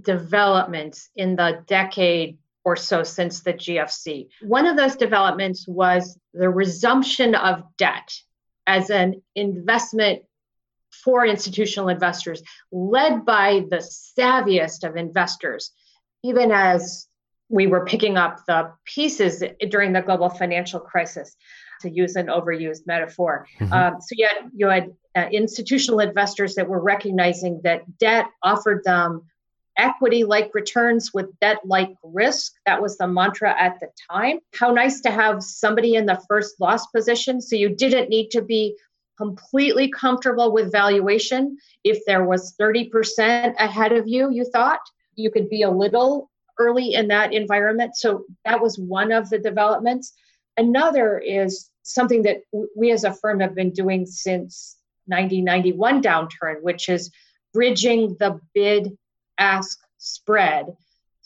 [0.00, 4.28] developments in the decade or so since the GFC.
[4.42, 8.12] One of those developments was the resumption of debt
[8.66, 10.22] as an investment
[11.04, 15.72] for institutional investors, led by the savviest of investors,
[16.22, 17.08] even as
[17.48, 21.36] we were picking up the pieces during the global financial crisis,
[21.80, 23.46] to use an overused metaphor.
[23.60, 23.72] Mm-hmm.
[23.72, 28.82] Um, so you had, you had uh, institutional investors that were recognizing that debt offered
[28.84, 29.22] them
[29.76, 32.52] equity like returns with debt like risk.
[32.66, 34.40] That was the mantra at the time.
[34.54, 37.40] How nice to have somebody in the first loss position.
[37.40, 38.76] So you didn't need to be
[39.16, 41.58] completely comfortable with valuation.
[41.84, 44.80] If there was 30% ahead of you, you thought
[45.14, 47.96] you could be a little early in that environment.
[47.96, 50.12] So that was one of the developments.
[50.56, 52.38] Another is something that
[52.76, 57.10] we as a firm have been doing since 1991 downturn, which is
[57.52, 58.96] bridging the bid
[59.42, 60.76] ask spread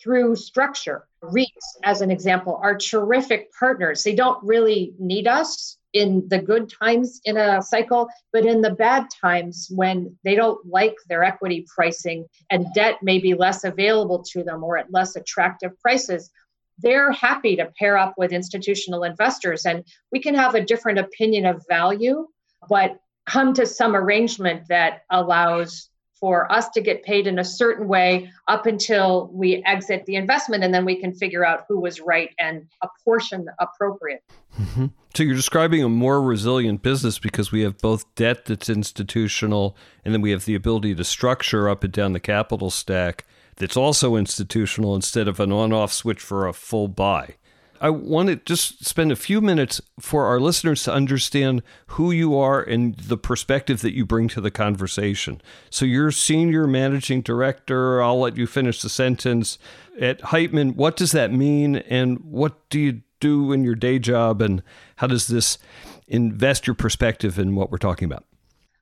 [0.03, 1.07] through structure.
[1.23, 4.03] REITs, as an example, are terrific partners.
[4.03, 8.75] They don't really need us in the good times in a cycle, but in the
[8.75, 14.23] bad times when they don't like their equity pricing and debt may be less available
[14.33, 16.31] to them or at less attractive prices,
[16.79, 19.65] they're happy to pair up with institutional investors.
[19.65, 22.29] And we can have a different opinion of value,
[22.69, 27.89] but come to some arrangement that allows for us to get paid in a certain
[27.89, 32.01] way up until we exit the investment and then we can figure out who was
[32.01, 34.23] right and apportion appropriate.
[34.59, 34.87] Mm-hmm.
[35.15, 40.15] So you're describing a more resilient business because we have both debt that's institutional and
[40.15, 43.25] then we have the ability to structure up and down the capital stack
[43.57, 47.37] that's also institutional instead of an on off switch for a full buy.
[47.81, 52.37] I want to just spend a few minutes for our listeners to understand who you
[52.37, 55.41] are and the perspective that you bring to the conversation.
[55.71, 58.03] So, you're senior managing director.
[58.03, 59.59] I'll let you finish the sentence.
[60.01, 61.77] At Heitman, what does that mean?
[61.77, 64.43] And what do you do in your day job?
[64.43, 64.63] And
[64.97, 65.59] how does this
[66.07, 68.25] invest your perspective in what we're talking about?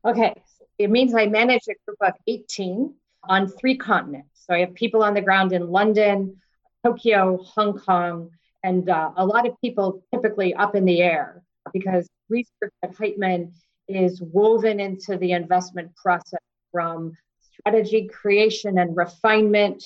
[0.04, 0.34] Okay.
[0.78, 2.94] It means I manage a group of 18
[3.28, 4.28] on three continents.
[4.46, 6.36] So, I have people on the ground in London,
[6.84, 8.30] Tokyo, Hong Kong
[8.64, 13.52] and uh, a lot of people typically up in the air because research at Heitman
[13.88, 16.40] is woven into the investment process
[16.72, 19.84] from strategy creation and refinement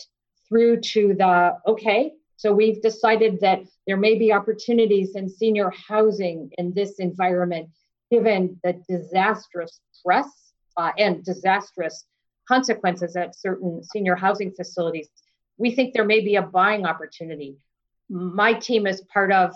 [0.48, 6.50] through to the okay, so we've decided that there may be opportunities in senior housing
[6.56, 7.68] in this environment,
[8.12, 12.04] given the disastrous press uh, and disastrous
[12.46, 15.08] consequences at certain senior housing facilities.
[15.56, 17.56] We think there may be a buying opportunity.
[18.08, 19.54] My team is part of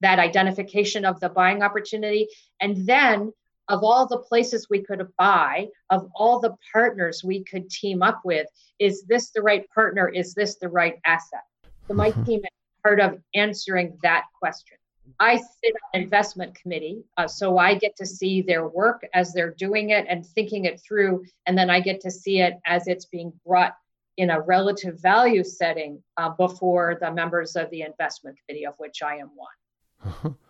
[0.00, 2.28] that identification of the buying opportunity.
[2.60, 3.32] And then,
[3.68, 8.20] of all the places we could buy, of all the partners we could team up
[8.24, 8.46] with,
[8.78, 10.08] is this the right partner?
[10.08, 11.44] Is this the right asset?
[11.88, 12.24] So my mm-hmm.
[12.24, 12.50] team is
[12.82, 14.76] part of answering that question.
[15.20, 19.54] I sit on investment committee, uh, so I get to see their work as they're
[19.54, 23.04] doing it and thinking it through, and then I get to see it as it's
[23.04, 23.74] being brought
[24.16, 29.02] in a relative value setting uh, before the members of the investment committee, of which
[29.02, 30.36] I am one.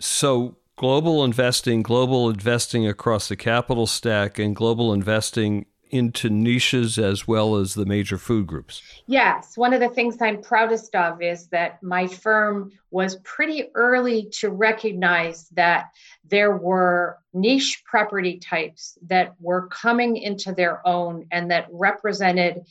[0.00, 7.26] So, global investing, global investing across the capital stack, and global investing into niches as
[7.26, 8.82] well as the major food groups?
[9.06, 9.56] Yes.
[9.56, 14.50] One of the things I'm proudest of is that my firm was pretty early to
[14.50, 15.90] recognize that
[16.24, 22.62] there were niche property types that were coming into their own and that represented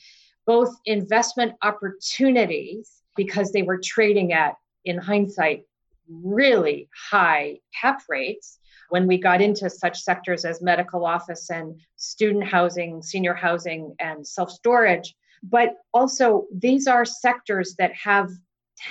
[0.45, 5.63] both investment opportunities because they were trading at, in hindsight,
[6.09, 12.43] really high cap rates when we got into such sectors as medical office and student
[12.45, 15.15] housing, senior housing, and self storage.
[15.43, 18.29] But also, these are sectors that have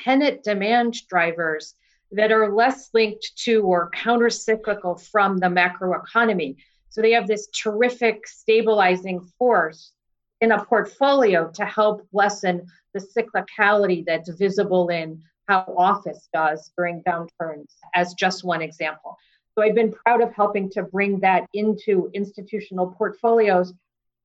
[0.05, 1.75] tenant demand drivers
[2.13, 6.57] that are less linked to or countercyclical from the macroeconomy.
[6.89, 9.93] So they have this terrific stabilizing force
[10.41, 17.03] in a portfolio to help lessen the cyclicality that's visible in how office does during
[17.03, 19.17] downturns, as just one example.
[19.57, 23.73] So I've been proud of helping to bring that into institutional portfolios.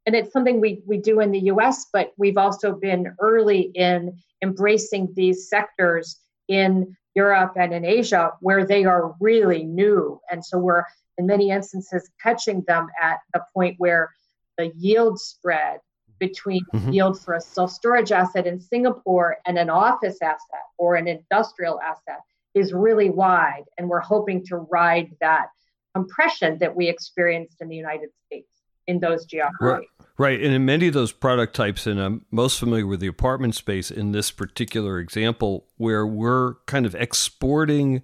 [0.05, 4.17] And it's something we, we do in the US, but we've also been early in
[4.41, 10.19] embracing these sectors in Europe and in Asia where they are really new.
[10.29, 10.83] And so we're
[11.17, 14.09] in many instances catching them at the point where
[14.57, 15.79] the yield spread
[16.19, 16.91] between mm-hmm.
[16.91, 21.79] yield for a self storage asset in Singapore and an office asset or an industrial
[21.81, 22.19] asset
[22.53, 25.47] is really wide, and we're hoping to ride that
[25.95, 28.47] compression that we experienced in the United States
[28.87, 29.87] in those geographies.
[29.99, 30.07] Right.
[30.17, 30.41] Right.
[30.41, 33.89] And in many of those product types, and I'm most familiar with the apartment space
[33.89, 38.03] in this particular example, where we're kind of exporting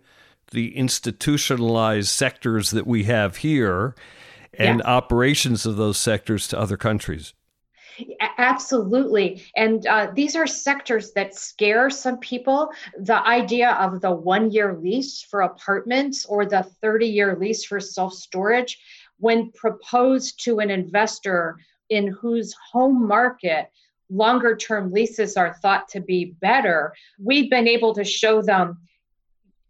[0.52, 3.94] the institutionalized sectors that we have here
[4.58, 4.86] and yeah.
[4.90, 7.34] operations of those sectors to other countries.
[8.38, 9.44] Absolutely.
[9.56, 12.70] And uh, these are sectors that scare some people.
[13.00, 17.80] The idea of the one year lease for apartments or the 30 year lease for
[17.80, 18.80] self storage,
[19.20, 21.58] when proposed to an investor
[21.90, 23.72] in whose home market
[24.10, 28.78] longer term leases are thought to be better, we've been able to show them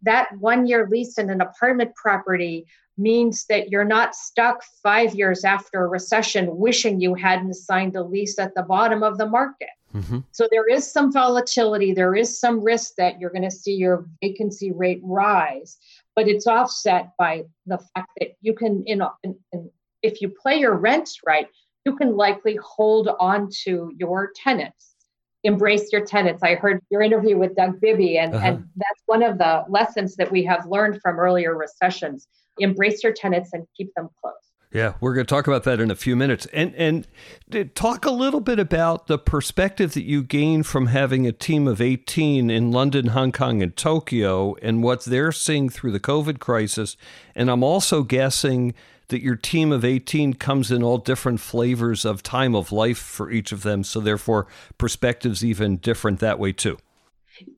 [0.02, 2.66] that one year lease in an apartment property
[2.98, 8.02] means that you're not stuck five years after a recession wishing you hadn't signed a
[8.02, 9.68] lease at the bottom of the market.
[9.94, 10.18] Mm-hmm.
[10.32, 14.06] So there is some volatility, there is some risk that you're going to see your
[14.22, 15.78] vacancy rate rise,
[16.14, 19.70] but it's offset by the fact that you can, in, in, in
[20.02, 21.48] if you play your rents right,
[21.86, 24.88] you can likely hold on to your tenants
[25.44, 26.42] embrace your tenants.
[26.42, 28.46] I heard your interview with Doug Bibby, and, uh-huh.
[28.46, 32.26] and that's one of the lessons that we have learned from earlier recessions
[32.60, 34.34] embrace your tenants and keep them close.
[34.72, 36.46] Yeah, we're going to talk about that in a few minutes.
[36.52, 41.32] And and talk a little bit about the perspective that you gain from having a
[41.32, 46.00] team of 18 in London, Hong Kong, and Tokyo and what they're seeing through the
[46.00, 46.98] COVID crisis.
[47.34, 48.74] And I'm also guessing
[49.08, 53.30] that your team of 18 comes in all different flavors of time of life for
[53.30, 53.84] each of them.
[53.84, 56.76] So therefore perspectives even different that way too.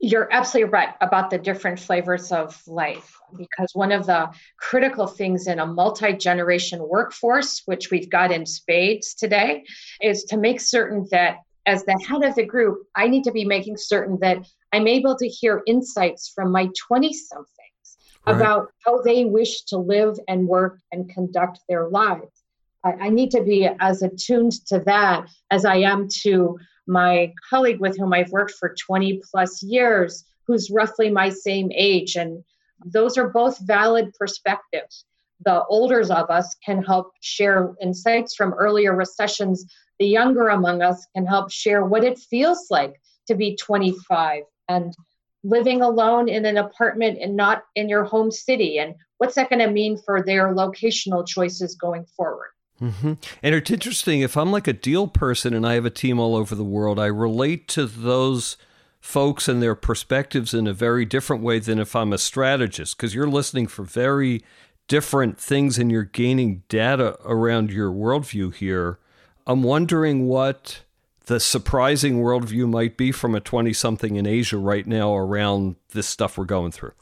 [0.01, 5.47] You're absolutely right about the different flavors of life because one of the critical things
[5.47, 9.65] in a multi generation workforce, which we've got in spades today,
[10.01, 13.45] is to make certain that as the head of the group, I need to be
[13.45, 14.39] making certain that
[14.73, 18.37] I'm able to hear insights from my 20 somethings right.
[18.37, 22.43] about how they wish to live and work and conduct their lives.
[22.85, 27.81] I, I need to be as attuned to that as I am to my colleague
[27.81, 32.17] with whom I've worked for 20 plus years, who's roughly my same age.
[32.17, 32.43] And
[32.85, 35.05] those are both valid perspectives.
[35.45, 39.65] The older of us can help share insights from earlier recessions.
[39.99, 44.95] The younger among us can help share what it feels like to be 25 and
[45.43, 48.79] living alone in an apartment and not in your home city.
[48.79, 52.51] And what's that going to mean for their locational choices going forward?
[52.81, 53.15] Mm-hmm.
[53.43, 56.35] And it's interesting, if I'm like a deal person and I have a team all
[56.35, 58.57] over the world, I relate to those
[59.01, 63.15] folks and their perspectives in a very different way than if I'm a strategist, because
[63.15, 64.45] you're listening for very
[64.89, 68.99] different things and you're gaining data around your worldview here.
[69.47, 70.83] I'm wondering what
[71.27, 76.09] the surprising worldview might be from a 20 something in Asia right now around this
[76.09, 76.93] stuff we're going through.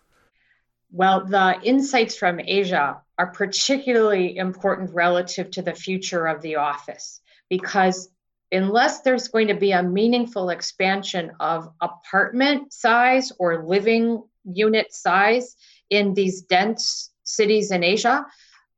[0.93, 7.21] Well, the insights from Asia are particularly important relative to the future of the office
[7.49, 8.11] because
[8.53, 15.57] unless there's going to be a meaningful expansion of apartment size or living unit size
[15.91, 18.27] in these dense cities in Asia,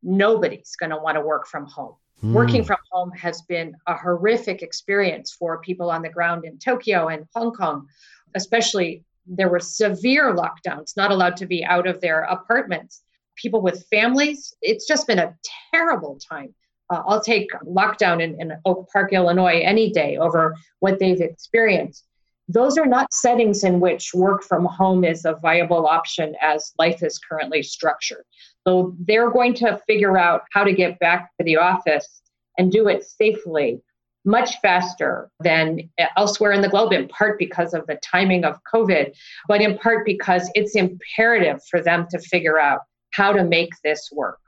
[0.03, 1.95] nobody's going to want to work from home.
[2.23, 2.33] Mm.
[2.33, 7.09] Working from home has been a horrific experience for people on the ground in Tokyo
[7.09, 7.87] and Hong Kong,
[8.35, 13.03] especially there were severe lockdowns, not allowed to be out of their apartments.
[13.37, 15.35] People with families, it's just been a
[15.73, 16.55] terrible time.
[16.91, 22.05] Uh, I'll take lockdown in, in Oak Park, Illinois, any day over what they've experienced.
[22.49, 27.01] Those are not settings in which work from home is a viable option as life
[27.03, 28.25] is currently structured.
[28.67, 32.23] So they're going to figure out how to get back to the office
[32.59, 33.81] and do it safely
[34.25, 39.15] much faster than elsewhere in the globe, in part because of the timing of COVID,
[39.49, 42.81] but in part because it's imperative for them to figure out
[43.13, 44.39] how to make this work.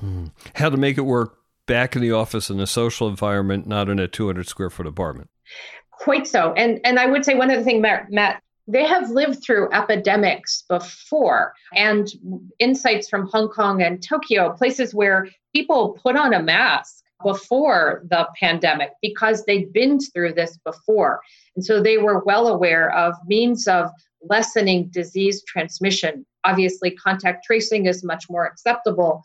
[0.00, 0.26] Hmm.
[0.54, 3.98] How to make it work back in the office in a social environment, not in
[3.98, 5.30] a 200 square foot apartment.
[5.90, 6.52] Quite so.
[6.54, 10.64] And, and I would say one other thing, Matt, Matt they have lived through epidemics
[10.68, 12.08] before and
[12.58, 18.28] insights from Hong Kong and Tokyo, places where people put on a mask before the
[18.38, 21.20] pandemic because they'd been through this before.
[21.56, 23.90] And so they were well aware of means of
[24.28, 26.24] lessening disease transmission.
[26.44, 29.22] Obviously, contact tracing is much more acceptable,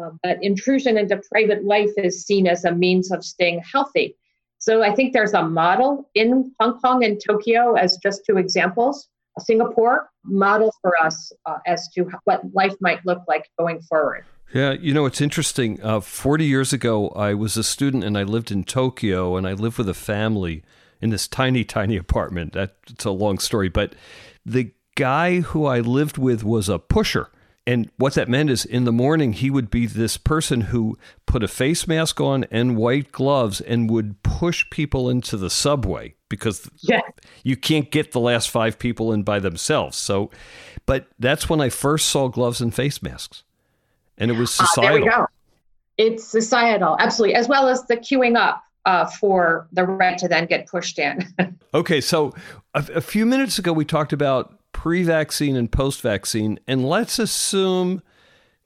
[0.00, 4.16] uh, but intrusion into private life is seen as a means of staying healthy.
[4.58, 9.08] So I think there's a model in Hong Kong and Tokyo as just two examples.
[9.38, 14.24] Singapore model for us uh, as to what life might look like going forward.
[14.52, 15.78] Yeah, you know, it's interesting.
[15.82, 19.52] Uh, 40 years ago, I was a student and I lived in Tokyo and I
[19.52, 20.64] lived with a family
[21.00, 22.54] in this tiny, tiny apartment.
[22.54, 23.68] That's a long story.
[23.68, 23.94] But
[24.44, 27.30] the guy who I lived with was a pusher.
[27.68, 30.96] And what that meant is in the morning, he would be this person who
[31.26, 36.14] put a face mask on and white gloves and would push people into the subway
[36.30, 37.02] because yeah.
[37.42, 39.98] you can't get the last five people in by themselves.
[39.98, 40.30] So,
[40.86, 43.44] but that's when I first saw gloves and face masks
[44.16, 44.84] and it was societal.
[44.84, 45.26] Uh, there we go.
[45.98, 50.46] It's societal, absolutely, as well as the queuing up uh, for the right to then
[50.46, 51.26] get pushed in.
[51.74, 52.32] okay, so
[52.72, 58.02] a, a few minutes ago we talked about pre-vaccine and post-vaccine, and let's assume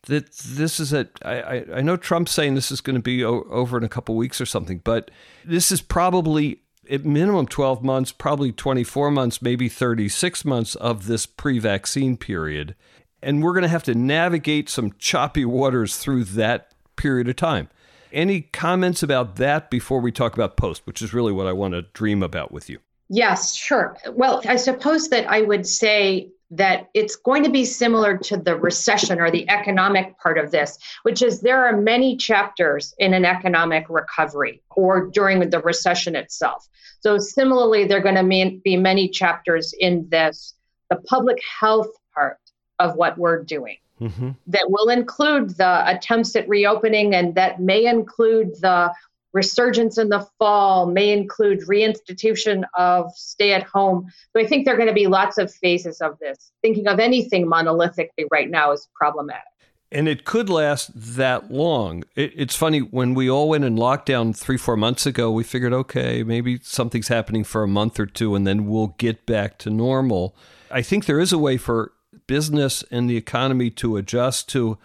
[0.06, 1.08] that this is a.
[1.24, 4.40] I, I know Trump's saying this is going to be over in a couple weeks
[4.40, 5.10] or something, but
[5.44, 11.26] this is probably at minimum 12 months, probably 24 months, maybe 36 months of this
[11.26, 12.74] pre vaccine period
[13.22, 17.68] and we're going to have to navigate some choppy waters through that period of time.
[18.12, 21.72] Any comments about that before we talk about post, which is really what I want
[21.72, 22.80] to dream about with you?
[23.14, 23.96] Yes, sure.
[24.10, 28.56] Well, I suppose that I would say that it's going to be similar to the
[28.56, 33.26] recession or the economic part of this, which is there are many chapters in an
[33.26, 36.66] economic recovery or during the recession itself.
[37.00, 40.54] So, similarly, there are going to be many chapters in this,
[40.88, 42.38] the public health part,
[42.78, 43.76] of what we're doing.
[44.00, 44.30] Mm-hmm.
[44.46, 48.90] That will include the attempts at reopening and that may include the
[49.32, 54.06] resurgence in the fall, may include reinstitution of stay at home.
[54.32, 56.52] So I think there are going to be lots of phases of this.
[56.62, 59.44] Thinking of anything monolithically right now is problematic.
[59.90, 62.04] And it could last that long.
[62.14, 65.74] It, it's funny, when we all went in lockdown three, four months ago, we figured,
[65.74, 69.70] okay, maybe something's happening for a month or two and then we'll get back to
[69.70, 70.34] normal.
[70.70, 71.92] I think there is a way for
[72.26, 74.78] business and the economy to adjust to,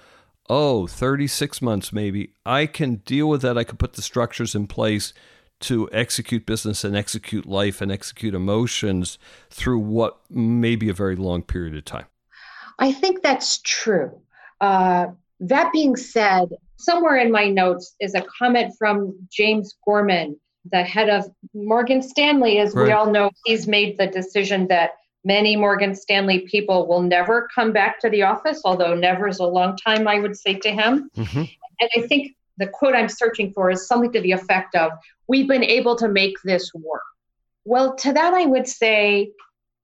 [0.49, 3.57] oh, 36 months maybe, I can deal with that.
[3.57, 5.13] I can put the structures in place
[5.59, 9.17] to execute business and execute life and execute emotions
[9.49, 12.05] through what may be a very long period of time.
[12.79, 14.21] I think that's true.
[14.61, 15.07] Uh,
[15.39, 20.39] that being said, somewhere in my notes is a comment from James Gorman,
[20.71, 22.59] the head of Morgan Stanley.
[22.59, 22.85] As right.
[22.85, 24.91] we all know, he's made the decision that
[25.27, 29.45] Many Morgan Stanley people will never come back to the office, although never is a
[29.45, 31.11] long time, I would say to him.
[31.17, 31.43] Mm-hmm.
[31.81, 34.93] And I think the quote I'm searching for is something to the effect of,
[35.27, 37.03] We've been able to make this work.
[37.65, 39.31] Well, to that, I would say,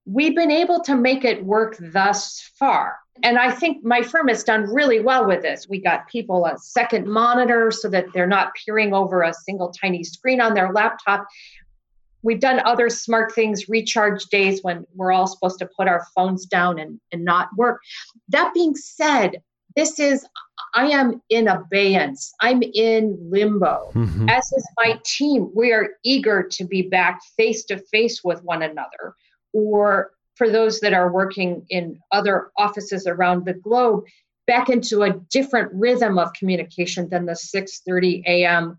[0.06, 2.96] We've been able to make it work thus far.
[3.22, 5.68] And I think my firm has done really well with this.
[5.68, 10.06] We got people a second monitor so that they're not peering over a single tiny
[10.06, 11.28] screen on their laptop.
[12.24, 16.46] We've done other smart things, recharge days when we're all supposed to put our phones
[16.46, 17.82] down and, and not work.
[18.30, 19.42] That being said,
[19.76, 20.26] this is,
[20.74, 22.34] I am in abeyance.
[22.40, 23.92] I'm in limbo.
[23.94, 24.30] Mm-hmm.
[24.30, 25.52] As is my team.
[25.54, 29.16] We are eager to be back face to face with one another.
[29.52, 34.06] Or for those that are working in other offices around the globe,
[34.48, 38.78] back into a different rhythm of communication than the 6:30 a.m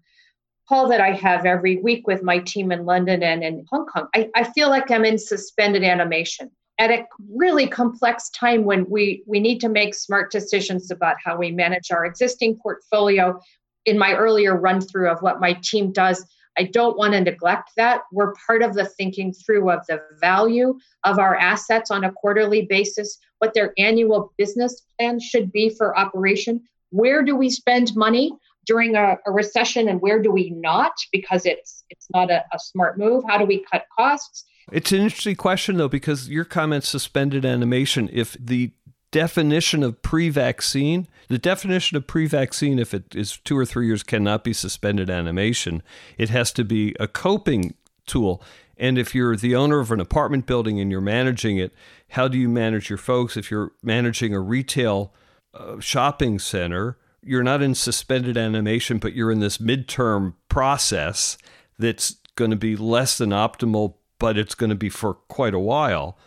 [0.69, 4.09] call that I have every week with my team in London and in Hong Kong,
[4.15, 9.23] I, I feel like I'm in suspended animation at a really complex time when we,
[9.27, 13.39] we need to make smart decisions about how we manage our existing portfolio.
[13.87, 17.71] In my earlier run through of what my team does, I don't want to neglect
[17.77, 18.03] that.
[18.13, 22.63] We're part of the thinking through of the value of our assets on a quarterly
[22.63, 26.63] basis, what their annual business plan should be for operation.
[26.91, 28.33] Where do we spend money?
[28.67, 30.93] During a, a, recession and where do we not?
[31.13, 33.25] Because it's it's not a, a smart move.
[33.29, 34.45] How do we cut costs?
[34.73, 38.73] It's an interesting question though because your comment suspended animation if the
[39.11, 44.43] definition of pre-vaccine the definition of pre-vaccine if it is two or three years cannot
[44.43, 45.83] be suspended animation.
[46.19, 47.75] It has to be a coping
[48.07, 48.43] tool.
[48.77, 51.73] And if you're the owner of an apartment building and you're managing it
[52.15, 53.37] how do you manage your folks?
[53.37, 55.13] If you're managing a retail
[55.53, 56.97] uh, shopping center
[57.27, 61.39] you're not in suspended animation, but you're in this midterm process
[61.79, 65.59] that's going to be less than optimal, but it's going to be for quite a
[65.59, 66.19] while.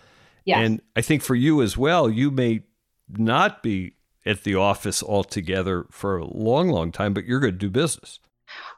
[0.46, 0.66] Yes.
[0.66, 2.64] And I think for you as well, you may
[3.10, 3.94] not be
[4.26, 8.20] at the office altogether for a long, long time, but you're going to do business.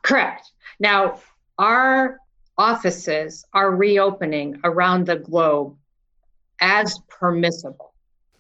[0.04, 0.52] Correct.
[0.80, 1.20] Now,
[1.58, 2.20] our
[2.58, 5.76] offices are reopening around the globe
[6.62, 7.89] as permissible.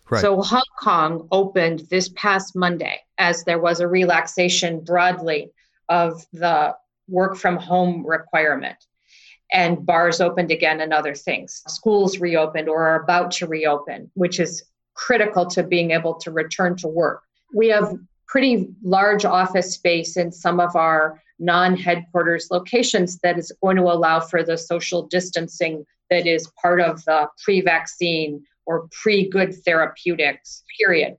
[0.10, 0.22] Right.
[0.22, 5.51] So Hong Kong opened this past Monday as there was a relaxation broadly
[5.88, 6.76] of the
[7.07, 8.78] work from home requirement.
[9.51, 11.64] And bars opened again and other things.
[11.68, 16.76] Schools reopened or are about to reopen, which is critical to being able to return
[16.78, 17.24] to work.
[17.53, 17.95] We have
[18.28, 23.84] pretty large office space in some of our non headquarters locations that is going to
[23.84, 29.54] allow for the social distancing that is part of the pre vaccine or pre good
[29.66, 31.18] therapeutics, period.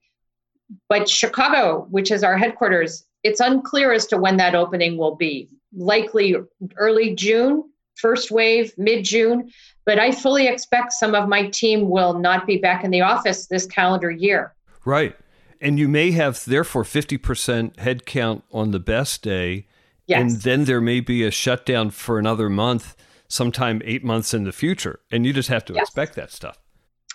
[0.88, 5.50] But Chicago, which is our headquarters, it's unclear as to when that opening will be.
[5.76, 6.36] Likely
[6.76, 7.64] early June,
[7.96, 9.50] first wave, mid June.
[9.84, 13.48] But I fully expect some of my team will not be back in the office
[13.48, 14.54] this calendar year.
[14.84, 15.16] Right.
[15.60, 19.66] And you may have, therefore, 50% headcount on the best day.
[20.06, 20.20] Yes.
[20.20, 22.96] And then there may be a shutdown for another month,
[23.28, 25.00] sometime eight months in the future.
[25.10, 25.82] And you just have to yes.
[25.82, 26.59] expect that stuff.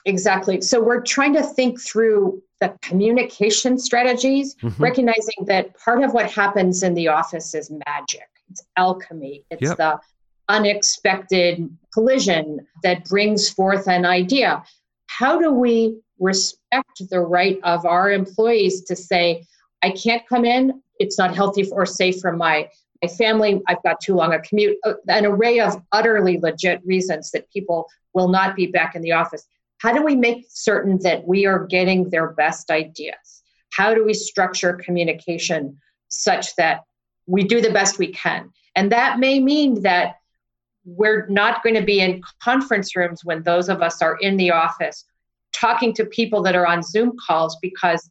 [0.06, 0.62] Exactly.
[0.62, 4.82] So we're trying to think through the communication strategies, mm-hmm.
[4.82, 8.28] recognizing that part of what happens in the office is magic.
[8.50, 9.44] It's alchemy.
[9.50, 9.78] It's yep.
[9.78, 10.00] the
[10.48, 14.64] unexpected collision that brings forth an idea.
[15.08, 19.46] How do we respect the right of our employees to say,
[19.82, 22.70] I can't come in, it's not healthy or safe for my
[23.02, 27.30] my family, I've got too long a commute, uh, an array of utterly legit reasons
[27.32, 29.46] that people will not be back in the office.
[29.86, 33.44] How do we make certain that we are getting their best ideas?
[33.72, 35.78] How do we structure communication
[36.10, 36.80] such that
[37.28, 38.52] we do the best we can?
[38.76, 40.16] And that may mean that
[40.86, 44.50] we're not going to be in conference rooms when those of us are in the
[44.50, 45.06] office
[45.54, 48.10] talking to people that are on Zoom calls because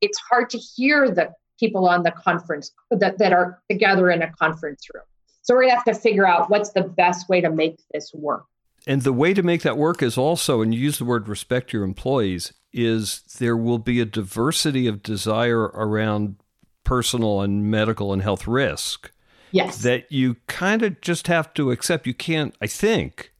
[0.00, 4.32] it's hard to hear the people on the conference that, that are together in a
[4.34, 5.02] conference room.
[5.42, 8.44] So to have to figure out what's the best way to make this work.
[8.86, 11.72] And the way to make that work is also, and you use the word respect
[11.72, 16.36] your employees, is there will be a diversity of desire around
[16.84, 19.10] personal and medical and health risk.
[19.50, 19.78] Yes.
[19.78, 22.06] That you kind of just have to accept.
[22.06, 23.32] You can't, I think,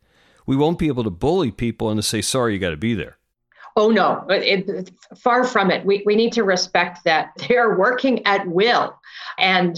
[0.47, 2.94] we won't be able to bully people and to say, sorry, you got to be
[2.94, 3.18] there.
[3.76, 5.84] Oh, no, it, far from it.
[5.84, 8.99] We, we need to respect that they're working at will.
[9.38, 9.76] And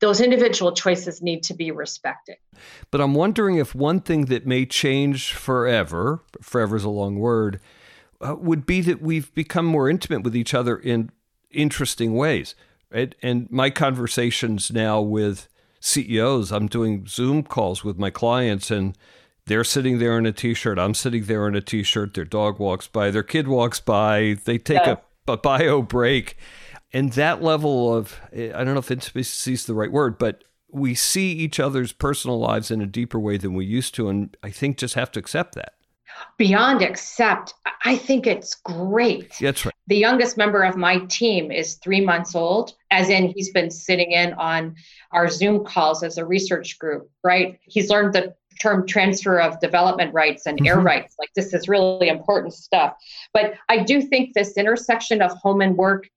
[0.00, 2.36] those individual choices need to be respected.
[2.90, 7.60] But I'm wondering if one thing that may change forever, forever is a long word,
[8.20, 11.10] uh, would be that we've become more intimate with each other in
[11.50, 12.54] interesting ways.
[12.90, 13.14] Right?
[13.22, 15.48] And my conversations now with
[15.80, 18.96] CEOs, I'm doing Zoom calls with my clients and
[19.46, 22.88] they're sitting there in a t-shirt, I'm sitting there in a t-shirt, their dog walks
[22.88, 24.96] by, their kid walks by, they take yeah.
[25.28, 26.36] a, a bio break
[26.92, 30.94] and that level of I don't know if intimacy is the right word, but we
[30.94, 34.50] see each other's personal lives in a deeper way than we used to, and I
[34.50, 35.74] think just have to accept that.
[36.38, 37.54] beyond accept.
[37.84, 39.34] I think it's great.
[39.40, 39.74] That's right.
[39.86, 44.12] The youngest member of my team is three months old, as in he's been sitting
[44.12, 44.74] in on
[45.12, 47.58] our Zoom calls as a research group, right?
[47.62, 50.66] He's learned the term transfer of development rights and mm-hmm.
[50.66, 51.14] air rights.
[51.18, 52.94] Like this is really important stuff.
[53.32, 56.08] But I do think this intersection of home and work,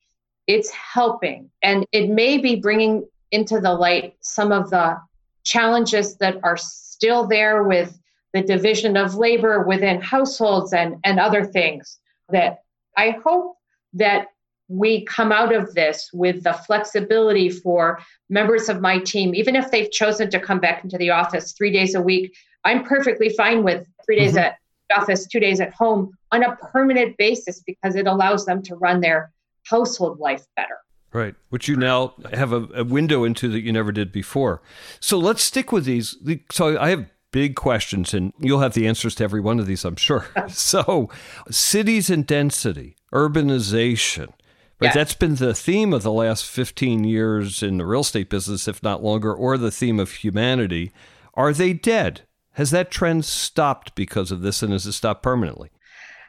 [0.49, 1.47] it's helping.
[1.61, 4.99] And it may be bringing into the light some of the
[5.43, 7.97] challenges that are still there with
[8.33, 12.63] the division of labor within households and, and other things that
[12.97, 13.57] I hope
[13.93, 14.29] that
[14.67, 19.69] we come out of this with the flexibility for members of my team, even if
[19.69, 22.35] they've chosen to come back into the office three days a week.
[22.65, 24.39] I'm perfectly fine with three days mm-hmm.
[24.39, 24.57] at
[24.97, 28.99] office, two days at home on a permanent basis because it allows them to run
[28.99, 29.31] their
[29.67, 30.77] household life better.
[31.11, 34.61] Right, which you now have a, a window into that you never did before.
[34.99, 36.15] So let's stick with these.
[36.51, 39.85] So I have big questions, and you'll have the answers to every one of these,
[39.85, 40.27] I'm sure.
[40.49, 41.09] so,
[41.49, 44.33] cities and density, urbanization.
[44.81, 44.93] Right, yes.
[44.93, 48.81] that's been the theme of the last 15 years in the real estate business, if
[48.81, 50.91] not longer, or the theme of humanity.
[51.33, 52.21] Are they dead?
[52.53, 55.69] Has that trend stopped because of this, and has it stopped permanently?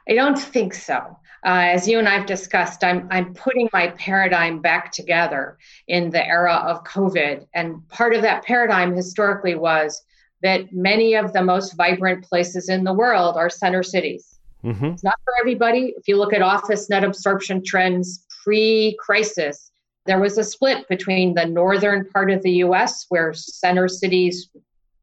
[0.09, 1.17] I don't think so.
[1.45, 5.57] Uh, as you and I've discussed, I'm, I'm putting my paradigm back together
[5.89, 7.47] in the era of COVID.
[7.55, 10.03] And part of that paradigm historically was
[10.43, 14.39] that many of the most vibrant places in the world are center cities.
[14.65, 14.87] Mm-hmm.
[14.87, 15.95] It's not for everybody.
[15.97, 19.71] If you look at office net absorption trends pre crisis,
[20.07, 24.51] there was a split between the northern part of the US, where center cities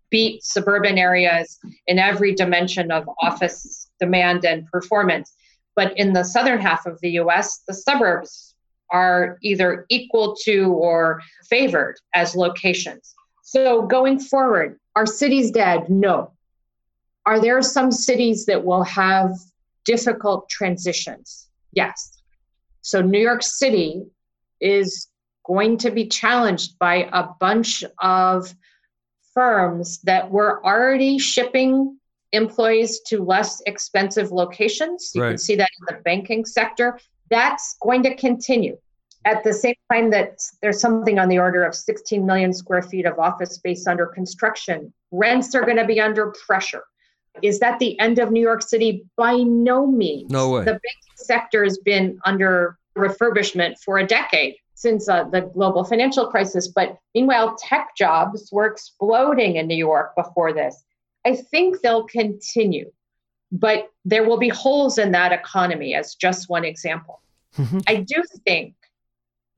[0.09, 1.57] beat suburban areas
[1.87, 5.33] in every dimension of office demand and performance.
[5.77, 8.55] But in the southern half of the US, the suburbs
[8.89, 13.13] are either equal to or favored as locations.
[13.43, 15.87] So going forward, are cities dead?
[15.89, 16.31] No.
[17.27, 19.31] Are there some cities that will have
[19.85, 21.47] difficult transitions?
[21.73, 22.21] Yes.
[22.81, 24.03] So New York City
[24.59, 25.07] is
[25.45, 28.51] going to be challenged by a bunch of
[29.35, 31.99] firms that were already shipping
[32.31, 35.11] employees to less expensive locations.
[35.15, 35.29] You right.
[35.29, 36.99] can see that in the banking sector.
[37.29, 38.77] That's going to continue
[39.27, 43.05] at the same time that there's something on the order of 16 million square feet
[43.05, 46.83] of office space under construction, rents are going to be under pressure.
[47.43, 49.05] Is that the end of New York City?
[49.17, 50.31] By no means.
[50.31, 50.59] No way.
[50.61, 56.27] The banking sector has been under refurbishment for a decade since uh, the global financial
[56.27, 56.69] crisis.
[56.69, 60.83] But meanwhile, tech jobs were exploding in New York before this.
[61.27, 62.89] I think they'll continue,
[63.51, 67.21] but there will be holes in that economy, as just one example.
[67.57, 67.79] Mm-hmm.
[67.85, 68.75] I do think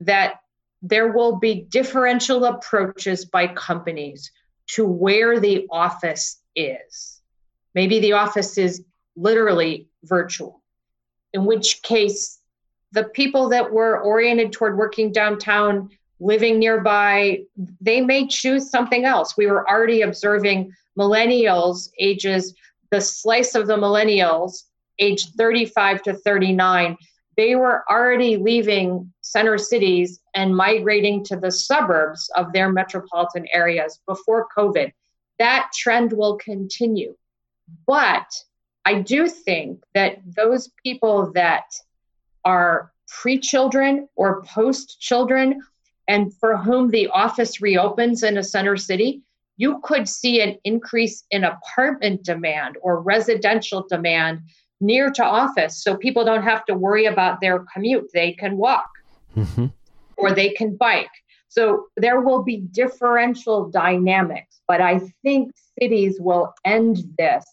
[0.00, 0.40] that
[0.82, 4.32] there will be differential approaches by companies
[4.74, 7.20] to where the office is.
[7.76, 8.82] Maybe the office is
[9.14, 10.62] literally virtual,
[11.32, 12.38] in which case,
[12.90, 17.42] the people that were oriented toward working downtown, living nearby,
[17.80, 19.36] they may choose something else.
[19.36, 22.54] We were already observing millennials, ages,
[22.90, 24.64] the slice of the millennials,
[24.98, 26.96] age 35 to 39,
[27.36, 34.00] they were already leaving center cities and migrating to the suburbs of their metropolitan areas
[34.06, 34.92] before COVID.
[35.38, 37.16] That trend will continue.
[37.86, 38.26] But
[38.84, 41.64] I do think that those people that
[42.44, 45.62] are pre children or post children
[46.08, 49.22] and for whom the office reopens in a center city,
[49.60, 54.40] you could see an increase in apartment demand or residential demand
[54.80, 58.08] near to office so people don't have to worry about their commute.
[58.14, 58.88] They can walk
[59.36, 59.66] mm-hmm.
[60.16, 61.10] or they can bike.
[61.48, 67.44] So there will be differential dynamics, but I think cities will end this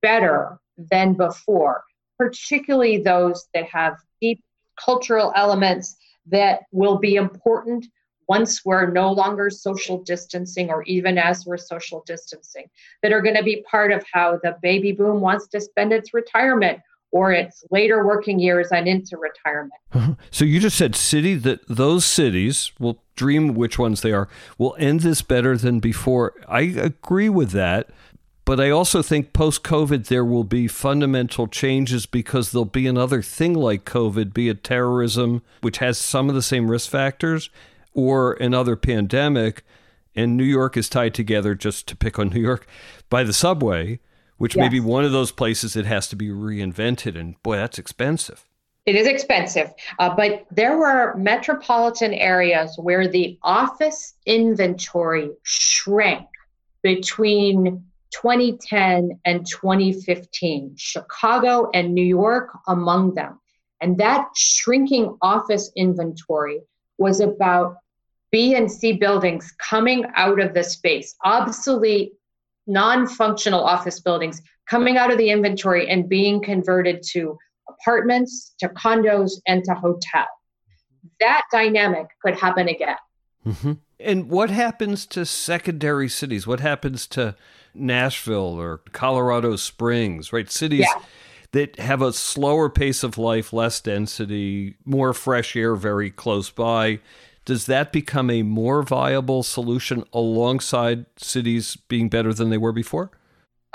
[0.00, 0.58] better
[0.90, 1.84] than before,
[2.16, 4.42] particularly those that have deep
[4.82, 5.94] cultural elements
[6.28, 7.86] that will be important
[8.28, 12.68] once we're no longer social distancing or even as we're social distancing
[13.02, 16.12] that are going to be part of how the baby boom wants to spend its
[16.12, 16.78] retirement
[17.10, 19.80] or its later working years and into retirement.
[19.92, 20.14] Uh-huh.
[20.30, 24.76] So you just said city that those cities will dream which ones they are will
[24.78, 26.34] end this better than before.
[26.46, 27.88] I agree with that.
[28.44, 33.20] But I also think post COVID, there will be fundamental changes because there'll be another
[33.20, 37.50] thing like COVID, be it terrorism, which has some of the same risk factors,
[37.98, 39.64] or another pandemic,
[40.14, 42.64] and New York is tied together, just to pick on New York,
[43.10, 43.98] by the subway,
[44.36, 44.62] which yes.
[44.62, 47.18] may be one of those places that has to be reinvented.
[47.18, 48.46] And boy, that's expensive.
[48.86, 56.28] It is expensive, uh, but there were metropolitan areas where the office inventory shrank
[56.84, 63.40] between 2010 and 2015, Chicago and New York among them.
[63.80, 66.60] And that shrinking office inventory
[66.98, 67.76] was about
[68.30, 72.12] B and C buildings coming out of the space, obsolete,
[72.66, 78.68] non functional office buildings coming out of the inventory and being converted to apartments, to
[78.68, 80.26] condos, and to hotel.
[81.20, 82.96] That dynamic could happen again.
[83.46, 83.72] Mm-hmm.
[84.00, 86.46] And what happens to secondary cities?
[86.46, 87.34] What happens to
[87.74, 90.50] Nashville or Colorado Springs, right?
[90.50, 91.02] Cities yeah.
[91.52, 97.00] that have a slower pace of life, less density, more fresh air very close by.
[97.48, 103.10] Does that become a more viable solution alongside cities being better than they were before?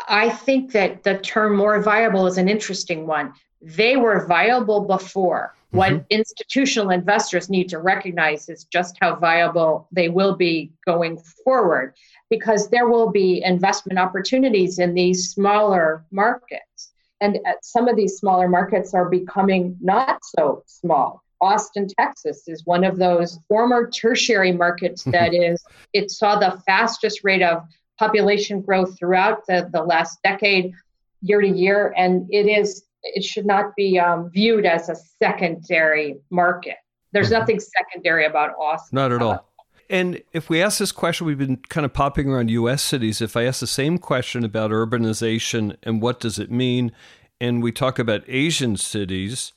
[0.07, 3.33] I think that the term more viable is an interesting one.
[3.63, 5.55] They were viable before.
[5.69, 5.77] Mm-hmm.
[5.79, 11.95] What institutional investors need to recognize is just how viable they will be going forward
[12.29, 16.91] because there will be investment opportunities in these smaller markets.
[17.21, 21.22] And some of these smaller markets are becoming not so small.
[21.43, 25.63] Austin, Texas is one of those former tertiary markets that is,
[25.93, 27.63] it saw the fastest rate of
[27.99, 30.73] population growth throughout the, the last decade,
[31.21, 31.93] year to year.
[31.95, 36.77] And it is, it should not be um, viewed as a secondary market.
[37.11, 37.39] There's mm-hmm.
[37.39, 38.95] nothing secondary about Austin.
[38.95, 39.49] Not at all.
[39.89, 43.21] And if we ask this question, we've been kind of popping around US cities.
[43.21, 46.91] If I ask the same question about urbanization and what does it mean,
[47.39, 49.53] and we talk about Asian cities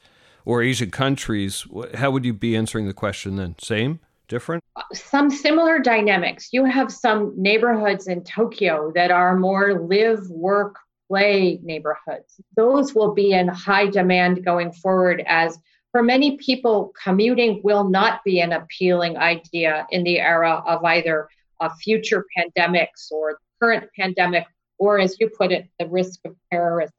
[0.47, 3.57] or Asian countries, how would you be answering the question then?
[3.59, 4.01] Same?
[4.29, 4.65] Different?
[4.95, 6.49] Some similar dynamics.
[6.53, 10.77] You have some neighborhoods in Tokyo that are more live, work,
[11.09, 12.41] play neighborhoods.
[12.57, 15.59] Those will be in high demand going forward as
[15.93, 21.29] for many people, commuting will not be an appealing idea in the era of either
[21.61, 24.45] a future pandemics or current pandemic,
[24.79, 26.93] or as you put it, the risk of terrorism.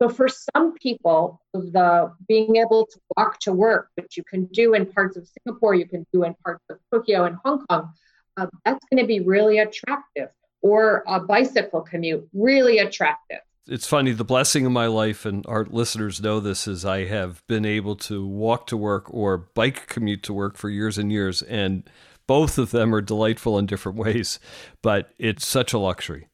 [0.00, 4.74] So for some people, the being able to walk to work, which you can do
[4.74, 7.92] in parts of Singapore, you can do in parts of Tokyo and Hong Kong,
[8.36, 10.28] uh, that's going to be really attractive.
[10.62, 15.64] Or a bicycle commute, really attractive it's funny the blessing of my life and our
[15.66, 20.22] listeners know this is i have been able to walk to work or bike commute
[20.22, 21.88] to work for years and years and
[22.26, 24.38] both of them are delightful in different ways
[24.82, 26.28] but it's such a luxury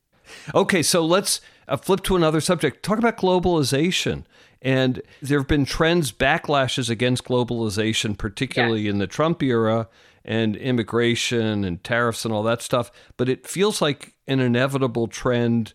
[0.54, 1.40] okay so let's
[1.72, 2.82] uh, flip to another subject.
[2.82, 4.24] Talk about globalization.
[4.60, 9.88] And there have been trends backlashes against globalization particularly in the trump era
[10.24, 12.92] and immigration and tariffs and all that stuff.
[13.16, 15.72] But it feels like an inevitable trend.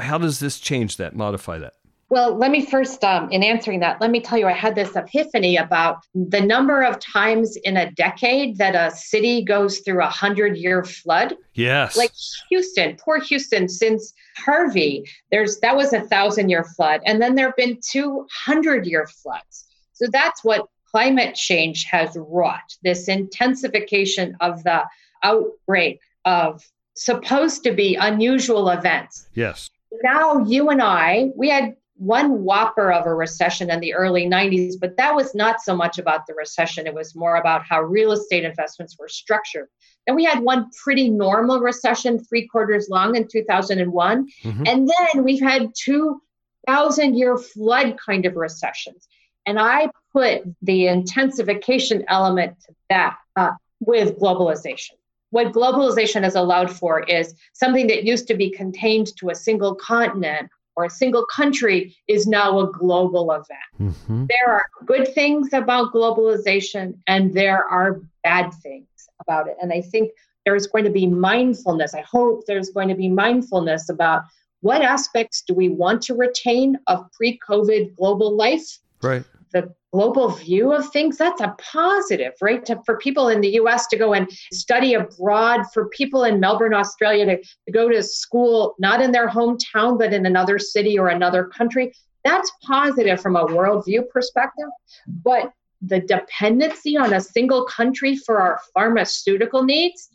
[0.00, 1.74] How does this change that, modify that?
[2.14, 4.94] Well, let me first, um, in answering that, let me tell you, I had this
[4.94, 10.08] epiphany about the number of times in a decade that a city goes through a
[10.08, 11.34] hundred year flood.
[11.54, 11.96] Yes.
[11.96, 12.12] Like
[12.50, 17.00] Houston, poor Houston, since Harvey, there's that was a thousand year flood.
[17.04, 19.64] And then there have been 200 year floods.
[19.94, 24.84] So that's what climate change has wrought this intensification of the
[25.24, 26.62] outbreak of
[26.94, 29.26] supposed to be unusual events.
[29.34, 29.68] Yes
[30.02, 34.74] now you and I, we had one whopper of a recession in the early 90s,
[34.80, 36.86] but that was not so much about the recession.
[36.86, 39.68] It was more about how real estate investments were structured.
[40.06, 44.28] And we had one pretty normal recession, three quarters long in 2001.
[44.42, 44.62] Mm-hmm.
[44.66, 46.20] And then we've had two
[46.66, 49.06] thousand year flood kind of recessions.
[49.46, 54.92] And I put the intensification element to that uh, with globalization
[55.34, 59.74] what globalization has allowed for is something that used to be contained to a single
[59.74, 63.48] continent or a single country is now a global event.
[63.80, 64.26] Mm-hmm.
[64.28, 68.86] There are good things about globalization and there are bad things
[69.20, 69.56] about it.
[69.62, 70.10] And I think
[70.44, 71.94] there's going to be mindfulness.
[71.94, 74.22] I hope there's going to be mindfulness about
[74.60, 78.78] what aspects do we want to retain of pre COVID global life?
[79.02, 82.64] Right the global view of things, that's a positive, right?
[82.64, 86.74] To, for people in the US to go and study abroad, for people in Melbourne,
[86.74, 91.08] Australia to, to go to school, not in their hometown, but in another city or
[91.08, 91.92] another country,
[92.24, 94.66] that's positive from a worldview perspective.
[95.06, 100.08] But the dependency on a single country for our pharmaceutical needs,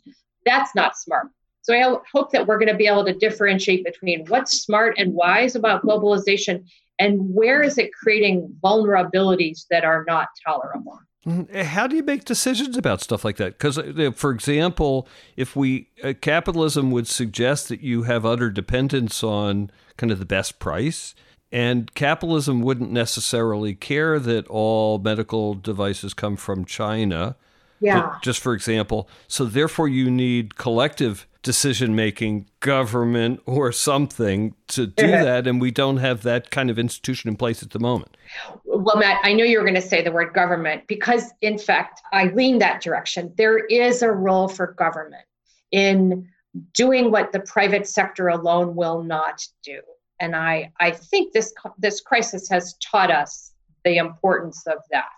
[0.44, 1.28] that's not smart.
[1.62, 5.14] So I hope that we're going to be able to differentiate between what's smart and
[5.14, 6.64] wise about globalization
[7.00, 11.60] and where is it creating vulnerabilities that are not tolerable mm-hmm.
[11.62, 15.88] how do you make decisions about stuff like that because uh, for example if we
[16.04, 21.14] uh, capitalism would suggest that you have utter dependence on kind of the best price
[21.52, 27.34] and capitalism wouldn't necessarily care that all medical devices come from china
[27.80, 28.16] yeah.
[28.22, 35.06] just for example so therefore you need collective decision making government or something to do
[35.06, 38.16] that and we don't have that kind of institution in place at the moment.
[38.64, 42.02] Well matt i know you were going to say the word government because in fact
[42.12, 43.32] i lean that direction.
[43.36, 45.24] There is a role for government
[45.72, 46.28] in
[46.74, 49.80] doing what the private sector alone will not do.
[50.20, 53.52] And i i think this this crisis has taught us
[53.84, 55.08] the importance of that.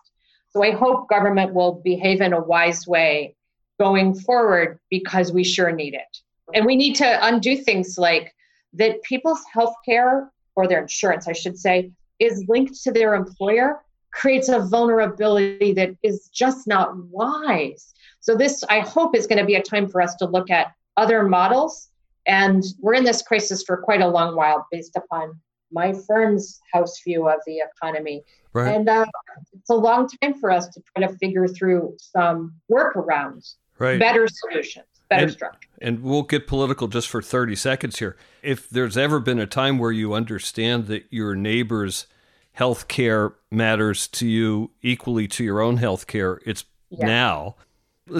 [0.51, 3.35] So i hope government will behave in a wise way
[3.79, 6.18] going forward because we sure need it.
[6.55, 8.35] And we need to undo things like
[8.75, 13.81] that people's health care or their insurance, I should say, is linked to their employer
[14.12, 17.95] creates a vulnerability that is just not wise.
[18.20, 20.73] So, this, I hope, is going to be a time for us to look at
[20.97, 21.89] other models.
[22.27, 25.41] And we're in this crisis for quite a long while based upon
[25.73, 28.23] my firm's house view of the economy.
[28.53, 28.77] Right.
[28.77, 29.07] And uh,
[29.55, 33.99] it's a long time for us to try to figure through some workarounds right.
[33.99, 35.68] better solutions, better and, structure.
[35.80, 38.16] And we'll get political just for 30 seconds here.
[38.43, 42.07] If there's ever been a time where you understand that your neighbor's
[42.53, 47.07] health care matters to you equally to your own health care, it's yeah.
[47.07, 47.57] now.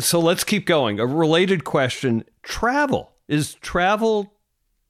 [0.01, 1.01] So let's keep going.
[1.01, 3.13] A related question travel.
[3.29, 4.35] Is travel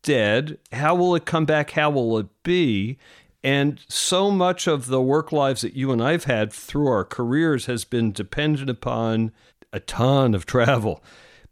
[0.02, 0.58] dead?
[0.72, 1.72] How will it come back?
[1.72, 2.98] How will it be?
[3.44, 7.66] And so much of the work lives that you and I've had through our careers
[7.66, 9.32] has been dependent upon
[9.72, 11.02] a ton of travel,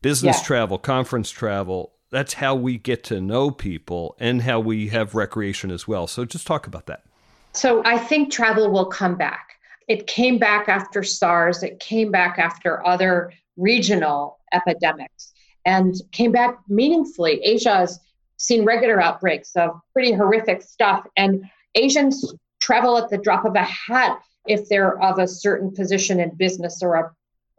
[0.02, 0.44] business yeah.
[0.44, 1.92] travel, conference travel.
[2.10, 6.06] That's how we get to know people and how we have recreation as well.
[6.06, 7.04] So just talk about that.
[7.52, 9.56] So I think travel will come back.
[9.88, 15.32] It came back after SARS, it came back after other regional epidemics
[15.64, 17.40] and came back meaningfully.
[17.42, 18.00] Asia has
[18.36, 21.44] seen regular outbreaks of pretty horrific stuff, and
[21.74, 26.30] Asians travel at the drop of a hat if they're of a certain position in
[26.36, 27.12] business or a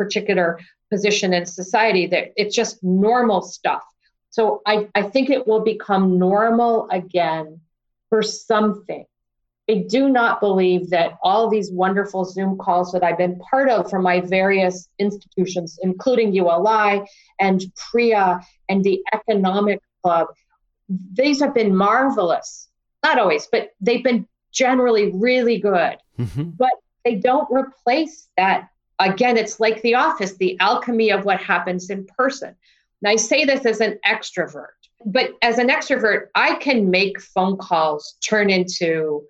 [0.03, 3.83] particular position in society that it's just normal stuff.
[4.29, 7.61] So I, I think it will become normal again
[8.09, 9.05] for something.
[9.69, 13.89] I do not believe that all these wonderful zoom calls that i've been part of
[13.89, 17.07] from my various institutions including uli
[17.39, 20.27] and PREA and the economic club
[21.13, 22.67] these have been marvelous.
[23.03, 25.97] Not always but they've been generally really good.
[26.19, 26.49] Mm-hmm.
[26.57, 28.69] but they don't replace that
[29.01, 32.55] Again, it's like the office, the alchemy of what happens in person.
[33.01, 37.57] And I say this as an extrovert, but as an extrovert, I can make phone
[37.57, 39.23] calls turn into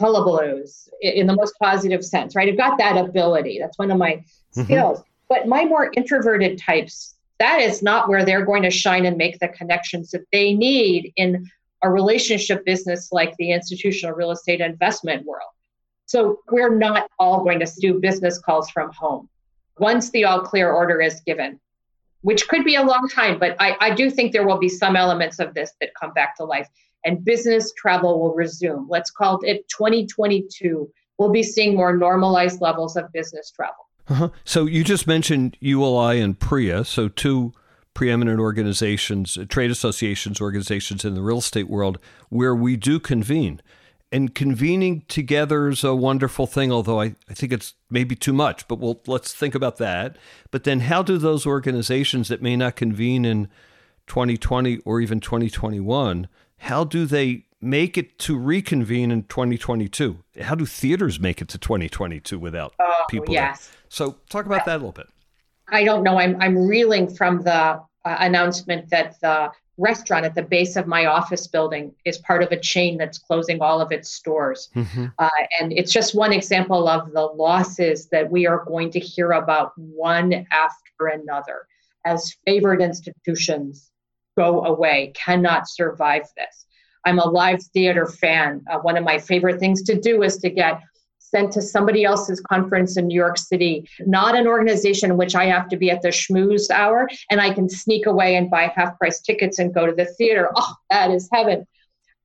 [0.00, 2.48] hullabaloos in the most positive sense, right?
[2.48, 3.58] I've got that ability.
[3.60, 4.62] That's one of my mm-hmm.
[4.62, 5.02] skills.
[5.28, 9.38] But my more introverted types, that is not where they're going to shine and make
[9.40, 11.50] the connections that they need in
[11.82, 15.50] a relationship business like the institutional real estate investment world.
[16.08, 19.28] So we're not all going to do business calls from home
[19.78, 21.60] once the all clear order is given,
[22.22, 24.96] which could be a long time, but I, I do think there will be some
[24.96, 26.66] elements of this that come back to life
[27.04, 28.86] and business travel will resume.
[28.88, 30.90] Let's call it 2022.
[31.18, 33.86] We'll be seeing more normalized levels of business travel.
[34.08, 34.30] Uh-huh.
[34.44, 37.52] So you just mentioned ULI and PREA, so two
[37.92, 41.98] preeminent organizations, trade associations, organizations in the real estate world
[42.30, 43.60] where we do convene
[44.10, 48.66] and convening together is a wonderful thing, although I, I think it's maybe too much,
[48.66, 50.16] but we'll, let's think about that.
[50.50, 53.48] But then, how do those organizations that may not convene in
[54.06, 56.28] 2020 or even 2021,
[56.58, 60.18] how do they make it to reconvene in 2022?
[60.40, 63.34] How do theaters make it to 2022 without oh, people?
[63.34, 63.68] Yes.
[63.68, 63.76] There?
[63.90, 65.08] So, talk about that a little bit.
[65.68, 66.18] I don't know.
[66.18, 71.06] I'm, I'm reeling from the uh, announcement that the restaurant at the base of my
[71.06, 74.68] office building is part of a chain that's closing all of its stores.
[74.74, 75.06] Mm-hmm.
[75.18, 79.32] Uh, and it's just one example of the losses that we are going to hear
[79.32, 81.66] about one after another
[82.04, 83.90] as favored institutions
[84.36, 86.66] go away, cannot survive this.
[87.04, 88.64] I'm a live theater fan.
[88.70, 90.80] Uh, one of my favorite things to do is to get
[91.30, 95.46] sent to somebody else's conference in New York City, not an organization in which I
[95.46, 98.98] have to be at the schmooze hour and I can sneak away and buy half
[98.98, 100.50] price tickets and go to the theater.
[100.60, 101.66] Oh, that is heaven.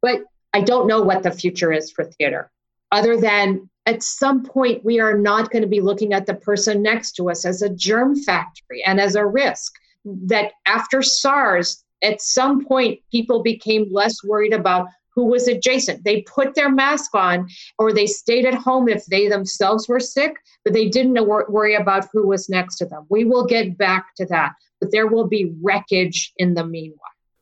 [0.02, 0.22] But
[0.54, 2.50] I don't know what the future is for theater,
[2.92, 6.82] other than at some point we are not going to be looking at the person
[6.82, 9.74] next to us as a germ factory and as a risk.
[10.06, 16.04] That after SARS, at some point, people became less worried about who was adjacent.
[16.04, 17.48] They put their mask on
[17.78, 22.08] or they stayed at home if they themselves were sick, but they didn't worry about
[22.12, 23.06] who was next to them.
[23.10, 27.00] We will get back to that, but there will be wreckage in the meanwhile.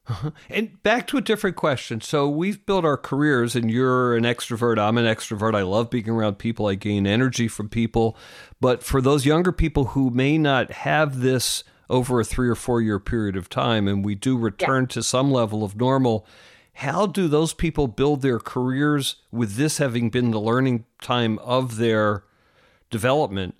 [0.07, 0.31] Uh-huh.
[0.49, 2.01] And back to a different question.
[2.01, 4.79] So we've built our careers, and you're an extrovert.
[4.79, 5.55] I'm an extrovert.
[5.55, 6.67] I love being around people.
[6.67, 8.17] I gain energy from people.
[8.59, 12.81] But for those younger people who may not have this over a three or four
[12.81, 14.93] year period of time and we do return yeah.
[14.95, 16.25] to some level of normal,
[16.73, 21.77] how do those people build their careers with this having been the learning time of
[21.77, 22.23] their
[22.89, 23.55] development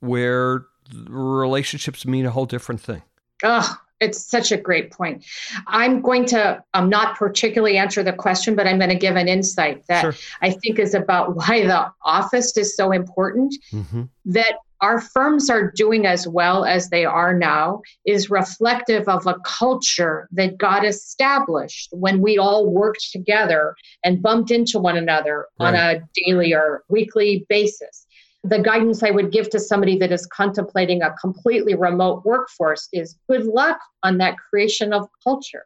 [0.00, 0.66] where
[1.08, 3.02] relationships mean a whole different thing?
[3.42, 5.24] Oh, it's such a great point.
[5.66, 9.28] I'm going to um, not particularly answer the question, but I'm going to give an
[9.28, 10.14] insight that sure.
[10.42, 13.54] I think is about why the office is so important.
[13.72, 14.02] Mm-hmm.
[14.26, 19.36] That our firms are doing as well as they are now is reflective of a
[19.44, 25.68] culture that got established when we all worked together and bumped into one another right.
[25.68, 28.06] on a daily or weekly basis
[28.44, 33.16] the guidance I would give to somebody that is contemplating a completely remote workforce is
[33.28, 35.64] good luck on that creation of culture.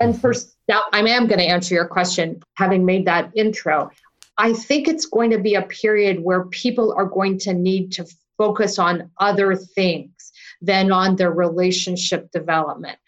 [0.00, 0.48] And for mm-hmm.
[0.68, 3.90] now, I am going to answer your question, having made that intro.
[4.38, 8.06] I think it's going to be a period where people are going to need to
[8.36, 12.98] focus on other things than on their relationship development.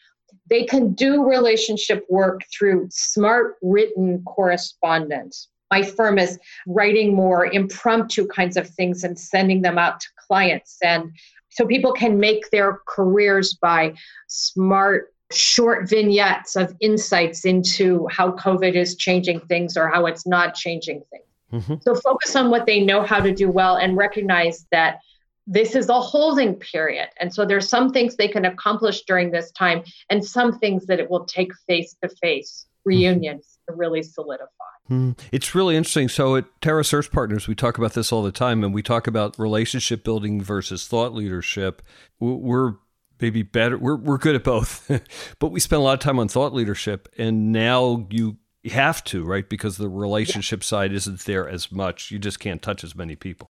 [0.48, 8.26] They can do relationship work through smart written correspondence, my firm is writing more impromptu
[8.26, 10.78] kinds of things and sending them out to clients.
[10.82, 11.12] And
[11.50, 13.94] so people can make their careers by
[14.28, 20.54] smart, short vignettes of insights into how COVID is changing things or how it's not
[20.54, 21.24] changing things.
[21.52, 21.74] Mm-hmm.
[21.80, 25.00] So focus on what they know how to do well and recognize that
[25.46, 27.08] this is a holding period.
[27.20, 30.98] And so there's some things they can accomplish during this time and some things that
[30.98, 34.48] it will take face to face reunions to really solidify.
[34.88, 35.12] Hmm.
[35.32, 36.08] It's really interesting.
[36.08, 39.06] So at Terra Search Partners, we talk about this all the time, and we talk
[39.06, 41.82] about relationship building versus thought leadership.
[42.20, 42.74] We're
[43.20, 43.78] maybe better.
[43.78, 44.90] We're we're good at both,
[45.38, 48.36] but we spend a lot of time on thought leadership, and now you
[48.70, 50.66] have to right because the relationship yeah.
[50.66, 52.10] side isn't there as much.
[52.10, 53.50] You just can't touch as many people.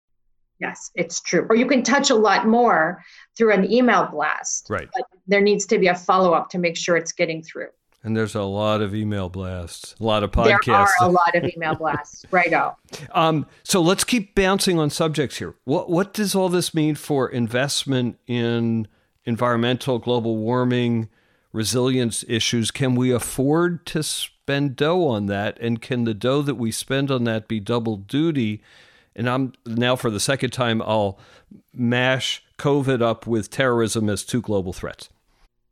[0.60, 1.46] Yes, it's true.
[1.50, 3.04] Or you can touch a lot more
[3.38, 4.68] through an email blast.
[4.70, 4.88] Right.
[4.94, 7.68] But there needs to be a follow up to make sure it's getting through.
[8.06, 10.66] And there's a lot of email blasts, a lot of podcasts.
[10.66, 12.78] There are a lot of email blasts, right out.
[13.14, 15.56] Um, so let's keep bouncing on subjects here.
[15.64, 18.88] What what does all this mean for investment in
[19.26, 21.10] environmental, global warming,
[21.52, 22.70] resilience issues?
[22.70, 25.58] Can we afford to spend dough on that?
[25.60, 28.62] And can the dough that we spend on that be double duty?
[29.16, 31.18] And I'm now for the second time I'll
[31.74, 35.10] mash COVID up with terrorism as two global threats.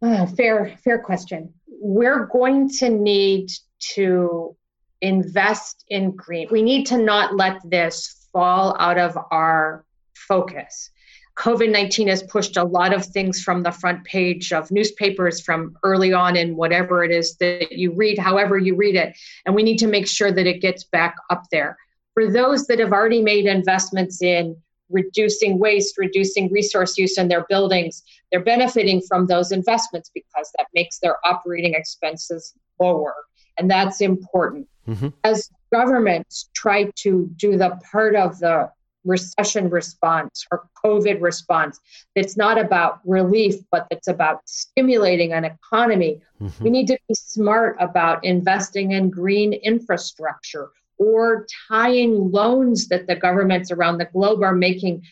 [0.01, 1.53] Uh, fair, fair question
[1.83, 4.55] we're going to need to
[5.01, 6.47] invest in green.
[6.49, 9.83] We need to not let this fall out of our
[10.15, 10.91] focus.
[11.35, 15.75] COVID 19 has pushed a lot of things from the front page of newspapers from
[15.83, 19.17] early on in whatever it is that you read, however you read it.
[19.45, 21.75] And we need to make sure that it gets back up there.
[22.13, 24.55] For those that have already made investments in
[24.93, 30.67] reducing waste, reducing resource use in their buildings, they're benefiting from those investments because that
[30.73, 33.13] makes their operating expenses lower.
[33.57, 34.67] And that's important.
[34.87, 35.09] Mm-hmm.
[35.23, 38.69] As governments try to do the part of the
[39.05, 41.79] recession response or COVID response
[42.15, 46.63] that's not about relief, but that's about stimulating an economy, mm-hmm.
[46.63, 53.15] we need to be smart about investing in green infrastructure or tying loans that the
[53.15, 55.03] governments around the globe are making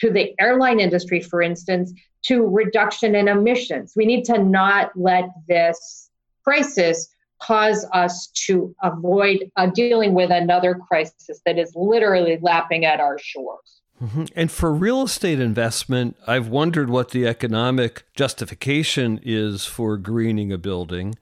[0.00, 3.92] to the airline industry, for instance, to reduction in emissions.
[3.96, 6.10] We need to not let this
[6.44, 7.08] crisis
[7.40, 13.18] cause us to avoid uh, dealing with another crisis that is literally lapping at our
[13.18, 13.80] shores.
[14.02, 14.24] Mm-hmm.
[14.36, 20.58] And for real estate investment, I've wondered what the economic justification is for greening a
[20.58, 21.16] building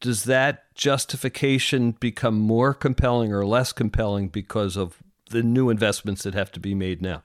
[0.00, 6.34] does that justification become more compelling or less compelling because of the new investments that
[6.34, 7.22] have to be made now?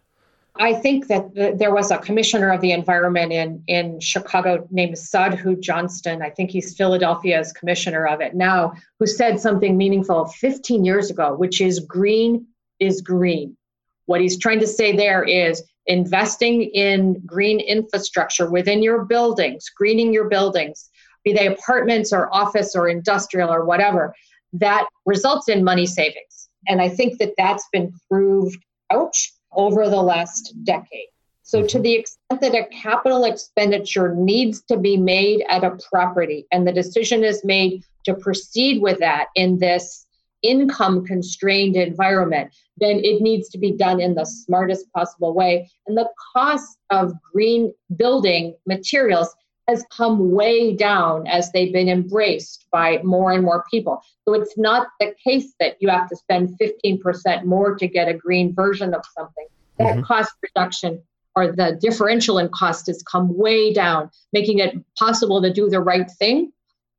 [0.58, 4.98] I think that the, there was a commissioner of the environment in, in Chicago named
[4.98, 6.22] Sadhu Johnston.
[6.22, 11.36] I think he's Philadelphia's commissioner of it now, who said something meaningful 15 years ago,
[11.36, 12.46] which is green
[12.80, 13.58] is green.
[14.06, 20.14] What he's trying to say there is investing in green infrastructure within your buildings, greening
[20.14, 20.90] your buildings,
[21.26, 24.16] be they apartments or office or industrial or whatever,
[24.54, 26.50] that results in money savings.
[26.68, 29.16] And I think that that's been proved out
[29.52, 31.08] over the last decade.
[31.44, 36.48] So, to the extent that a capital expenditure needs to be made at a property
[36.52, 40.06] and the decision is made to proceed with that in this
[40.42, 45.70] income constrained environment, then it needs to be done in the smartest possible way.
[45.88, 49.34] And the cost of green building materials
[49.68, 54.02] has come way down as they've been embraced by more and more people.
[54.26, 58.14] So it's not the case that you have to spend 15% more to get a
[58.14, 59.48] green version of something.
[59.78, 60.04] That mm-hmm.
[60.04, 61.02] cost reduction
[61.36, 65.82] or the differential in cost has come way down, making it possible to do the
[65.82, 66.52] right thing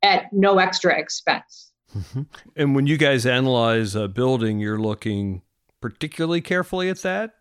[0.03, 1.73] at no extra expense.
[1.97, 2.23] Mm-hmm.
[2.55, 5.43] And when you guys analyze a building, you're looking
[5.81, 7.33] particularly carefully at that?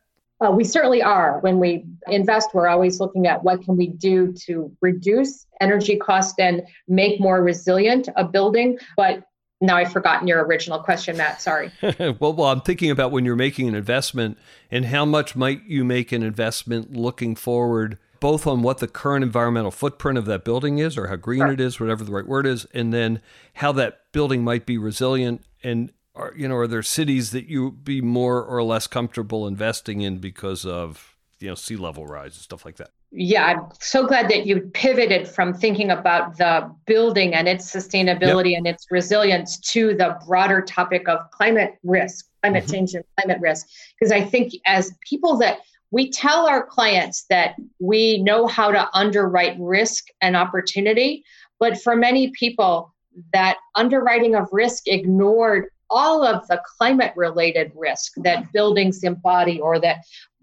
[0.43, 1.39] Uh, we certainly are.
[1.39, 6.39] When we invest, we're always looking at what can we do to reduce energy cost
[6.39, 8.77] and make more resilient a building.
[8.97, 9.23] But
[9.61, 11.41] now I've forgotten your original question, Matt.
[11.41, 11.71] Sorry.
[12.19, 14.38] well, well, I'm thinking about when you're making an investment
[14.69, 19.23] and how much might you make an investment looking forward, both on what the current
[19.23, 22.45] environmental footprint of that building is or how green it is, whatever the right word
[22.45, 23.21] is, and then
[23.55, 27.72] how that building might be resilient and are you know are there cities that you
[27.72, 32.41] be more or less comfortable investing in because of you know sea level rise and
[32.41, 37.34] stuff like that yeah i'm so glad that you pivoted from thinking about the building
[37.34, 38.59] and its sustainability yep.
[38.59, 42.74] and its resilience to the broader topic of climate risk climate mm-hmm.
[42.74, 43.68] change and climate risk
[43.99, 45.59] because i think as people that
[45.91, 51.24] we tell our clients that we know how to underwrite risk and opportunity
[51.59, 52.93] but for many people
[53.34, 59.79] that underwriting of risk ignored all of the climate related risk that buildings embody or
[59.79, 59.97] that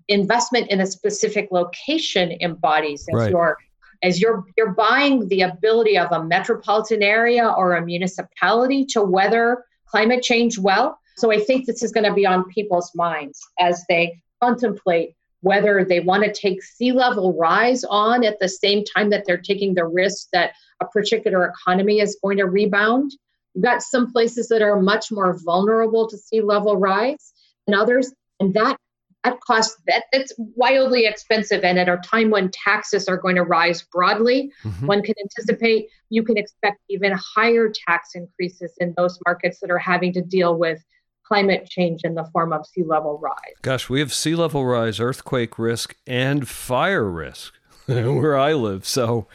[0.09, 3.31] investment in a specific location embodies as right.
[3.31, 3.57] you're
[4.03, 9.65] as you're you're buying the ability of a metropolitan area or a municipality to weather
[9.87, 13.85] climate change well so i think this is going to be on people's minds as
[13.89, 19.11] they contemplate whether they want to take sea level rise on at the same time
[19.11, 23.13] that they're taking the risk that a particular economy is going to rebound
[23.55, 27.33] You've got some places that are much more vulnerable to sea level rise
[27.67, 28.77] and others, and that
[29.25, 31.65] that cost that that's wildly expensive.
[31.65, 34.87] And at a time when taxes are going to rise broadly mm-hmm.
[34.87, 39.79] one can anticipate you can expect even higher tax increases in those markets that are
[39.79, 40.83] having to deal with
[41.25, 43.55] climate change in the form of sea level rise.
[43.63, 47.55] Gosh we have sea level rise earthquake risk and fire risk
[47.87, 48.87] where i live.
[48.87, 49.27] So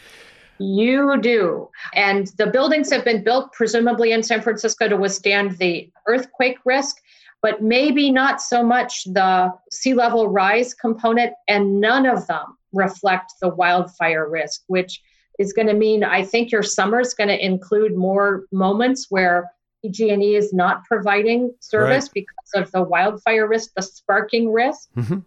[0.59, 1.69] you do.
[1.93, 6.97] And the buildings have been built presumably in San Francisco to withstand the earthquake risk,
[7.41, 11.33] but maybe not so much the sea level rise component.
[11.47, 15.01] And none of them reflect the wildfire risk, which
[15.39, 19.51] is going to mean I think your summer is going to include more moments where
[19.83, 22.13] PG&E is not providing service right.
[22.13, 24.89] because of the wildfire risk, the sparking risk.
[24.95, 25.19] Mm-hmm.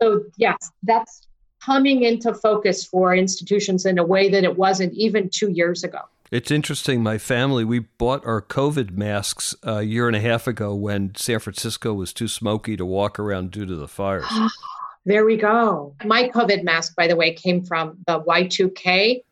[0.00, 1.26] So yes, that's
[1.70, 6.00] coming into focus for institutions in a way that it wasn't even two years ago.
[6.32, 7.00] It's interesting.
[7.00, 11.38] My family, we bought our COVID masks a year and a half ago when San
[11.38, 14.26] Francisco was too smoky to walk around due to the fires.
[15.04, 15.94] there we go.
[16.04, 19.22] My COVID mask, by the way, came from the Y2K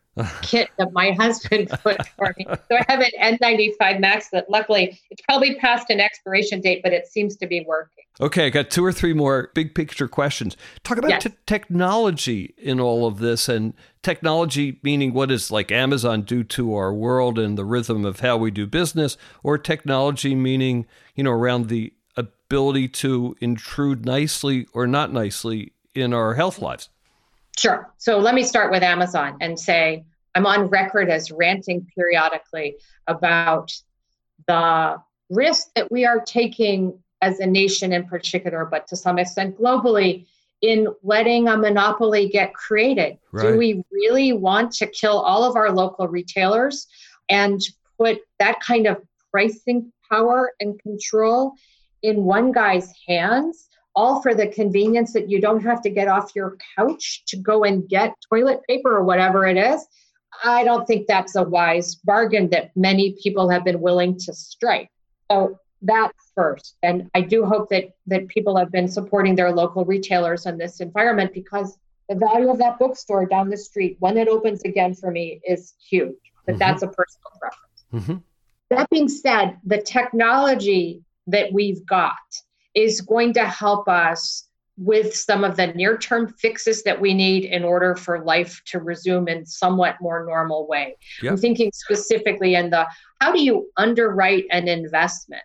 [0.43, 2.47] kit that my husband put for me.
[2.47, 6.93] So I have an N95 Max that luckily it's probably past an expiration date, but
[6.93, 8.05] it seems to be working.
[8.21, 10.57] Okay, I got two or three more big picture questions.
[10.83, 11.23] Talk about yes.
[11.23, 16.75] t- technology in all of this and technology meaning what does like Amazon do to
[16.75, 21.31] our world and the rhythm of how we do business or technology meaning, you know,
[21.31, 26.89] around the ability to intrude nicely or not nicely in our health lives.
[27.59, 27.93] Sure.
[27.99, 30.05] So let me start with Amazon and say
[30.37, 32.77] I'm on record as ranting periodically
[33.09, 33.73] about
[34.47, 34.97] the
[35.29, 40.27] risk that we are taking as a nation in particular, but to some extent globally,
[40.63, 43.19] in letting a monopoly get created.
[43.33, 43.51] Right.
[43.53, 46.87] Do we really want to kill all of our local retailers
[47.29, 47.61] and
[47.99, 49.03] put that kind of
[49.33, 51.55] pricing power and control
[52.03, 53.68] in one guy's hands?
[53.99, 57.65] All for the convenience that you don't have to get off your couch to go
[57.65, 59.85] and get toilet paper or whatever it is.
[60.45, 64.89] I don't think that's a wise bargain that many people have been willing to strike.
[65.33, 66.77] So that first.
[66.85, 70.79] And I do hope that that people have been supporting their local retailers in this
[70.79, 71.77] environment because
[72.09, 75.75] the value of that bookstore down the street when it opens again for me is
[75.91, 76.15] huge.
[76.47, 76.59] But mm-hmm.
[76.61, 77.81] that's a personal preference.
[77.95, 78.19] Mm-hmm.
[78.71, 82.15] That being said, the technology that we've got
[82.79, 84.45] is going to help us
[84.77, 88.79] with some of the near term fixes that we need in order for life to
[88.79, 90.97] resume in somewhat more normal way.
[91.21, 91.33] Yep.
[91.33, 92.87] I'm thinking specifically in the
[93.21, 95.43] how do you underwrite an investment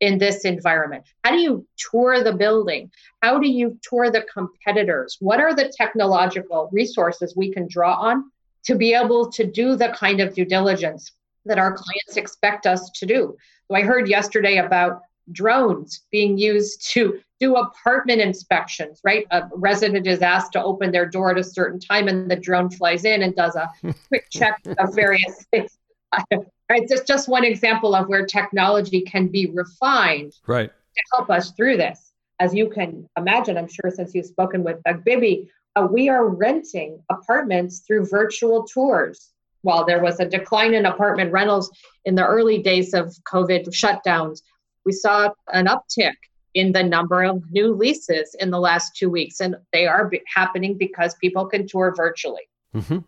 [0.00, 1.04] in this environment?
[1.22, 2.90] How do you tour the building?
[3.22, 5.16] How do you tour the competitors?
[5.20, 8.32] What are the technological resources we can draw on
[8.64, 11.12] to be able to do the kind of due diligence
[11.44, 13.36] that our clients expect us to do?
[13.68, 19.26] So I heard yesterday about drones being used to do apartment inspections, right?
[19.30, 22.70] A resident is asked to open their door at a certain time and the drone
[22.70, 23.70] flies in and does a
[24.08, 25.78] quick check of various things.
[26.70, 30.70] Right, it's just one example of where technology can be refined right.
[30.70, 32.12] to help us through this.
[32.40, 36.26] As you can imagine, I'm sure since you've spoken with Doug Bibby, uh, we are
[36.26, 39.32] renting apartments through virtual tours.
[39.60, 41.70] While there was a decline in apartment rentals
[42.06, 44.40] in the early days of COVID shutdowns,
[44.84, 46.14] we saw an uptick
[46.54, 50.20] in the number of new leases in the last two weeks, and they are b-
[50.34, 52.42] happening because people can tour virtually.
[52.74, 52.98] Mm-hmm.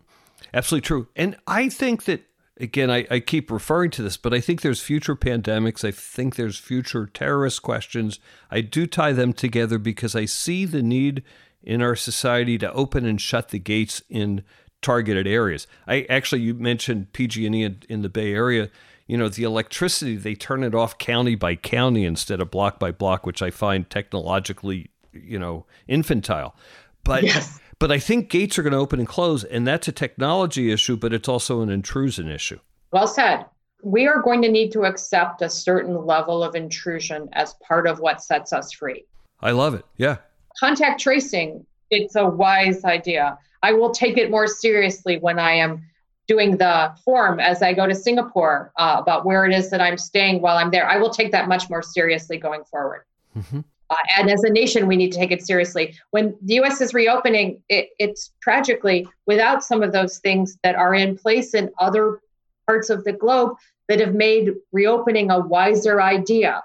[0.53, 1.07] Absolutely true.
[1.15, 2.23] And I think that
[2.57, 5.83] again, I, I, keep referring to this, but I think there's future pandemics.
[5.83, 8.19] I think there's future terrorist questions.
[8.49, 11.23] I do tie them together because I see the need
[11.61, 14.43] in our society to open and shut the gates in
[14.81, 15.67] targeted areas.
[15.87, 18.69] I actually you mentioned PG&E in, in the Bay Area.
[19.07, 22.91] You know, the electricity they turn it off county by county instead of block by
[22.91, 26.55] block, which I find technologically, you know, infantile.
[27.03, 27.59] But yes.
[27.79, 30.97] but I think gates are going to open and close, and that's a technology issue,
[30.97, 32.59] but it's also an intrusion issue.
[32.91, 33.45] Well said.
[33.83, 37.99] We are going to need to accept a certain level of intrusion as part of
[37.99, 39.05] what sets us free.
[39.41, 39.85] I love it.
[39.97, 40.17] Yeah
[40.59, 43.37] contact tracing, it's a wise idea.
[43.63, 45.83] I will take it more seriously when I am
[46.27, 49.97] doing the form as I go to Singapore uh, about where it is that I'm
[49.97, 50.87] staying while I'm there.
[50.87, 53.03] I will take that much more seriously going forward.
[53.37, 53.59] Mm-hmm.
[53.89, 55.95] Uh, and as a nation, we need to take it seriously.
[56.09, 56.81] When the U.S.
[56.81, 61.69] is reopening, it, it's tragically without some of those things that are in place in
[61.79, 62.19] other
[62.65, 63.55] parts of the globe
[63.87, 66.63] that have made reopening a wiser idea.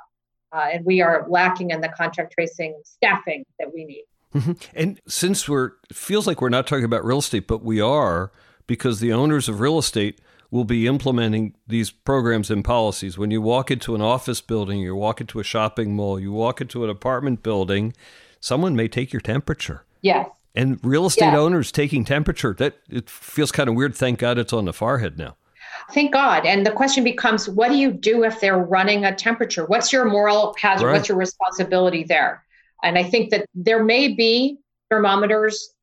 [0.53, 4.05] Uh, and we are lacking in the contact tracing staffing that we need.
[4.35, 4.53] Mm-hmm.
[4.75, 8.33] And since we're feels like we're not talking about real estate, but we are
[8.71, 13.19] because the owners of real estate will be implementing these programs and policies.
[13.19, 16.61] When you walk into an office building, you walk into a shopping mall, you walk
[16.61, 17.95] into an apartment building,
[18.39, 19.85] someone may take your temperature.
[20.03, 20.29] Yes.
[20.55, 21.37] And real estate yes.
[21.37, 23.97] owners taking temperature, that it feels kind of weird.
[23.97, 25.35] Thank God it's on the forehead now.
[25.93, 26.47] Thank God.
[26.47, 29.65] And the question becomes what do you do if they're running a temperature?
[29.65, 30.87] What's your moral hazard?
[30.87, 30.93] Right.
[30.93, 32.45] What's your responsibility there?
[32.85, 34.59] And I think that there may be
[34.91, 35.75] thermometers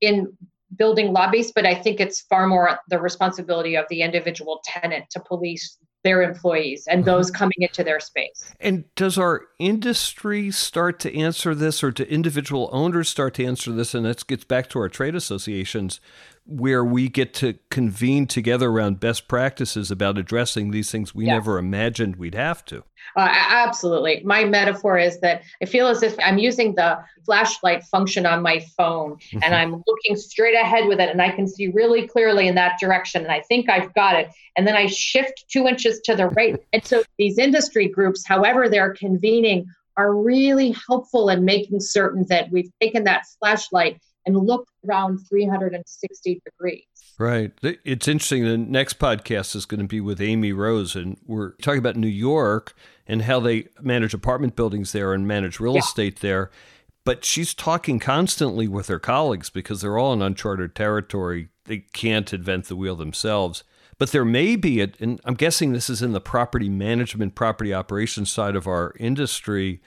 [0.00, 0.36] in
[0.76, 5.20] building lobbies, but I think it's far more the responsibility of the individual tenant to
[5.20, 7.38] police their employees and those mm-hmm.
[7.38, 8.52] coming into their space.
[8.60, 13.70] And does our industry start to answer this, or do individual owners start to answer
[13.70, 13.94] this?
[13.94, 16.00] And that gets back to our trade associations
[16.44, 21.34] where we get to convene together around best practices about addressing these things we yes.
[21.34, 22.82] never imagined we'd have to.
[23.16, 24.22] Uh, absolutely.
[24.24, 28.64] My metaphor is that I feel as if I'm using the flashlight function on my
[28.76, 29.38] phone mm-hmm.
[29.42, 32.78] and I'm looking straight ahead with it and I can see really clearly in that
[32.80, 34.28] direction and I think I've got it.
[34.56, 36.60] And then I shift two inches to the right.
[36.72, 39.66] and so these industry groups, however they're convening,
[39.96, 46.40] are really helpful in making certain that we've taken that flashlight and look around 360
[46.44, 46.84] degrees.
[47.18, 47.52] Right.
[47.62, 48.44] It's interesting.
[48.44, 52.08] The next podcast is going to be with Amy Rose, and we're talking about New
[52.08, 52.74] York
[53.06, 55.80] and how they manage apartment buildings there and manage real yeah.
[55.80, 56.50] estate there.
[57.04, 61.48] But she's talking constantly with her colleagues because they're all in uncharted territory.
[61.64, 63.64] They can't invent the wheel themselves.
[63.98, 67.74] But there may be, a, and I'm guessing this is in the property management, property
[67.74, 69.80] operations side of our industry,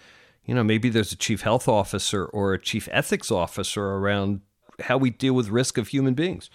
[0.45, 4.41] you know, maybe there's a chief health officer or a chief ethics officer around
[4.81, 6.49] how we deal with risk of human beings.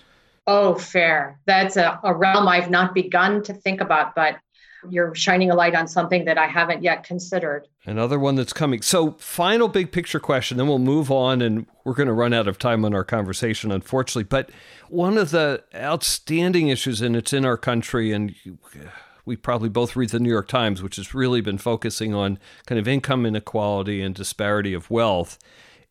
[0.46, 1.38] Oh, fair.
[1.46, 4.36] That's a, a realm I've not begun to think about, but
[4.88, 7.68] you're shining a light on something that I haven't yet considered.
[7.84, 8.80] Another one that's coming.
[8.82, 12.48] So, final big picture question, then we'll move on, and we're going to run out
[12.48, 14.24] of time on our conversation, unfortunately.
[14.24, 14.50] But
[14.88, 18.34] one of the outstanding issues, and it's in our country, and
[19.30, 22.36] we probably both read the New York Times, which has really been focusing on
[22.66, 25.38] kind of income inequality and disparity of wealth.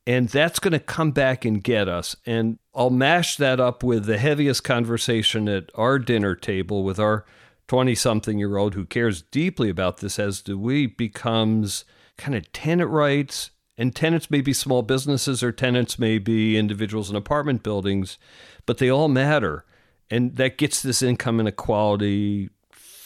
[0.06, 2.18] And that's going to come back and get us.
[2.26, 7.26] And I'll mash that up with the heaviest conversation at our dinner table with our
[7.70, 11.86] 20 something year old who cares deeply about this, as do we, becomes
[12.18, 13.52] kind of tenant rights.
[13.78, 18.18] And tenants may be small businesses or tenants may be individuals in apartment buildings,
[18.66, 19.64] but they all matter.
[20.12, 22.50] And that gets this income inequality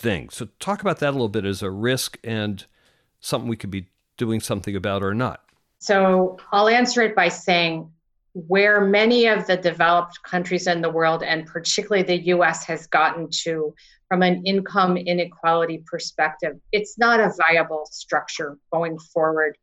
[0.03, 0.29] thing.
[0.29, 2.63] So, talk about that a little bit as a risk and
[3.21, 5.41] something we could be doing something about or not.
[5.79, 7.89] So, I'll answer it by saying
[8.33, 13.29] where many of the developed countries in the world, and particularly the US, has gotten
[13.43, 13.73] to
[14.09, 19.57] from an income inequality perspective, it's not a viable structure going forward.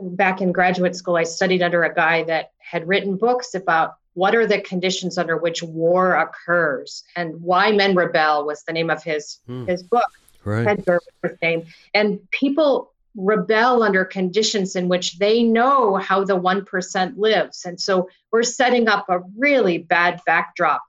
[0.00, 4.34] Back in graduate school, I studied under a guy that had written books about what
[4.34, 7.04] are the conditions under which war occurs?
[7.16, 9.66] And why men rebel was the name of his hmm.
[9.66, 10.08] his book.
[10.44, 10.82] Right.
[10.84, 11.66] Gerber's name.
[11.94, 17.64] And people rebel under conditions in which they know how the 1% lives.
[17.64, 20.82] And so we're setting up a really bad backdrop.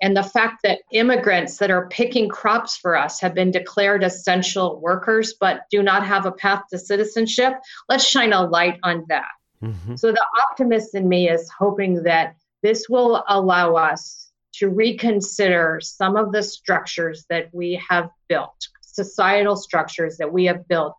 [0.00, 4.80] And the fact that immigrants that are picking crops for us have been declared essential
[4.80, 7.54] workers but do not have a path to citizenship
[7.88, 9.30] let's shine a light on that.
[9.62, 9.94] Mm-hmm.
[9.94, 16.16] so the optimist in me is hoping that This will allow us to reconsider some
[16.16, 20.94] of the structures that we have built, societal structures that we have built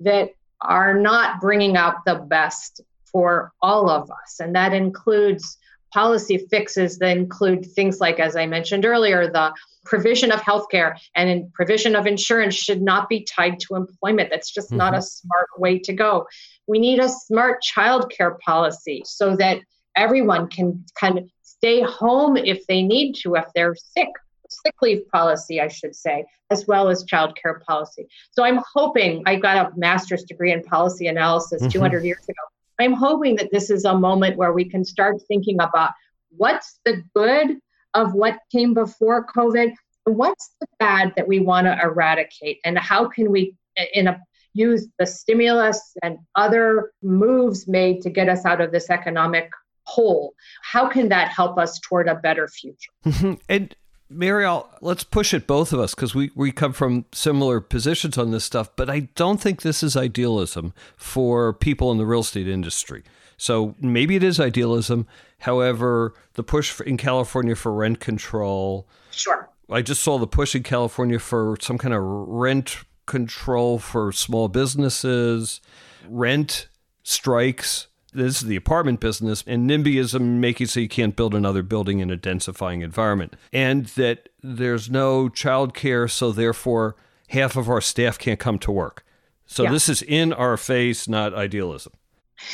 [0.00, 0.30] that
[0.60, 4.40] are not bringing out the best for all of us.
[4.40, 5.56] And that includes
[5.92, 9.54] policy fixes that include things like, as I mentioned earlier, the
[9.84, 14.28] provision of healthcare and provision of insurance should not be tied to employment.
[14.30, 14.78] That's just mm-hmm.
[14.78, 16.26] not a smart way to go.
[16.66, 19.60] We need a smart childcare policy so that
[19.98, 24.08] everyone can kind of stay home if they need to, if they're sick.
[24.50, 28.08] Sick leave policy, I should say, as well as childcare policy.
[28.30, 31.70] So I'm hoping I got a master's degree in policy analysis mm-hmm.
[31.70, 32.40] 200 years ago.
[32.78, 35.90] I'm hoping that this is a moment where we can start thinking about
[36.30, 37.58] what's the good
[37.92, 39.74] of what came before COVID
[40.06, 43.54] and what's the bad that we want to eradicate and how can we
[43.92, 44.18] in a
[44.54, 49.50] use the stimulus and other moves made to get us out of this economic
[49.88, 53.34] hole how can that help us toward a better future mm-hmm.
[53.48, 53.74] and
[54.10, 58.30] Mariel, let's push it both of us because we, we come from similar positions on
[58.30, 62.48] this stuff, but I don't think this is idealism for people in the real estate
[62.48, 63.02] industry.
[63.36, 65.06] So maybe it is idealism.
[65.40, 68.88] However, the push in California for rent control.
[69.10, 69.48] Sure.
[69.70, 74.48] I just saw the push in California for some kind of rent control for small
[74.48, 75.60] businesses,
[76.08, 76.68] rent
[77.02, 82.00] strikes this is the apartment business and NIMBYism making so you can't build another building
[82.00, 83.36] in a densifying environment.
[83.52, 86.96] And that there's no childcare, so therefore
[87.28, 89.04] half of our staff can't come to work.
[89.46, 89.72] So yeah.
[89.72, 91.92] this is in our face, not idealism.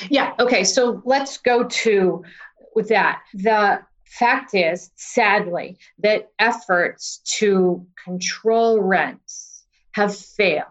[0.08, 0.32] Yeah.
[0.38, 0.64] Okay.
[0.64, 2.24] So let's go to
[2.74, 3.22] with that.
[3.34, 10.66] The fact is, sadly, that efforts to control rents have failed.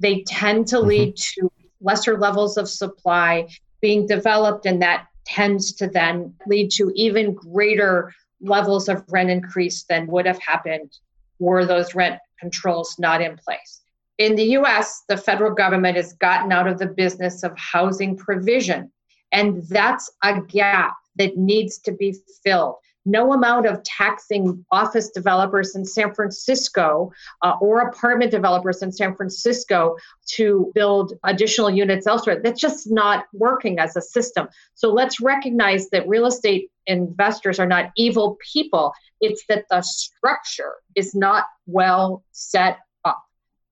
[0.00, 0.88] They tend to mm-hmm.
[0.88, 3.48] lead to lesser levels of supply
[3.84, 9.82] being developed, and that tends to then lead to even greater levels of rent increase
[9.90, 10.90] than would have happened
[11.38, 13.82] were those rent controls not in place.
[14.16, 18.90] In the US, the federal government has gotten out of the business of housing provision,
[19.32, 25.74] and that's a gap that needs to be filled no amount of taxing office developers
[25.76, 27.12] in San Francisco
[27.42, 32.40] uh, or apartment developers in San Francisco to build additional units elsewhere.
[32.42, 34.48] That's just not working as a system.
[34.74, 38.92] So let's recognize that real estate investors are not evil people.
[39.20, 43.22] It's that the structure is not well set up.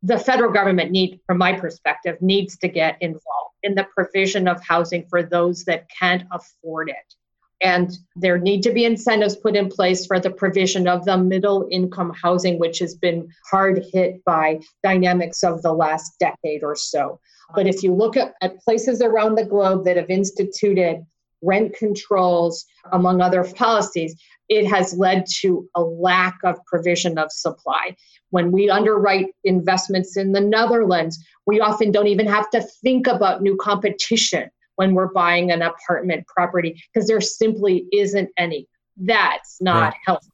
[0.02, 4.62] The federal government need, from my perspective, needs to get involved in the provision of
[4.62, 7.14] housing for those that can't afford it.
[7.62, 11.68] And there need to be incentives put in place for the provision of the middle
[11.70, 17.20] income housing, which has been hard hit by dynamics of the last decade or so.
[17.54, 21.04] But if you look at, at places around the globe that have instituted
[21.42, 24.16] rent controls, among other policies,
[24.48, 27.96] it has led to a lack of provision of supply.
[28.30, 33.42] When we underwrite investments in the Netherlands, we often don't even have to think about
[33.42, 38.66] new competition when we're buying an apartment property because there simply isn't any.
[38.96, 39.94] That's not right.
[40.06, 40.28] healthy.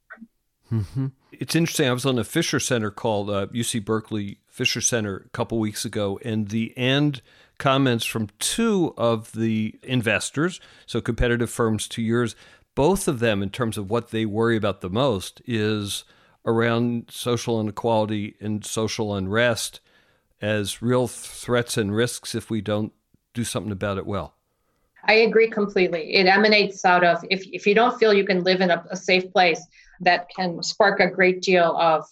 [0.73, 1.06] Mm-hmm.
[1.32, 1.89] It's interesting.
[1.89, 5.85] I was on a Fisher Center called uh, UC Berkeley Fisher Center a couple weeks
[5.85, 7.23] ago, and the end
[7.59, 12.36] comments from two of the investors, so competitive firms to yours,
[12.74, 16.05] both of them, in terms of what they worry about the most, is
[16.47, 19.81] around social inequality and social unrest
[20.40, 22.93] as real threats and risks if we don't
[23.39, 24.35] do something about it well.
[25.05, 26.15] I agree completely.
[26.15, 28.97] It emanates out of if, if you don't feel you can live in a, a
[28.97, 29.62] safe place,
[30.01, 32.05] that can spark a great deal of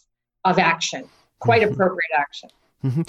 [0.45, 1.05] of action,
[1.41, 1.73] quite mm-hmm.
[1.73, 2.51] appropriate action.
[2.85, 3.03] Mm-hmm.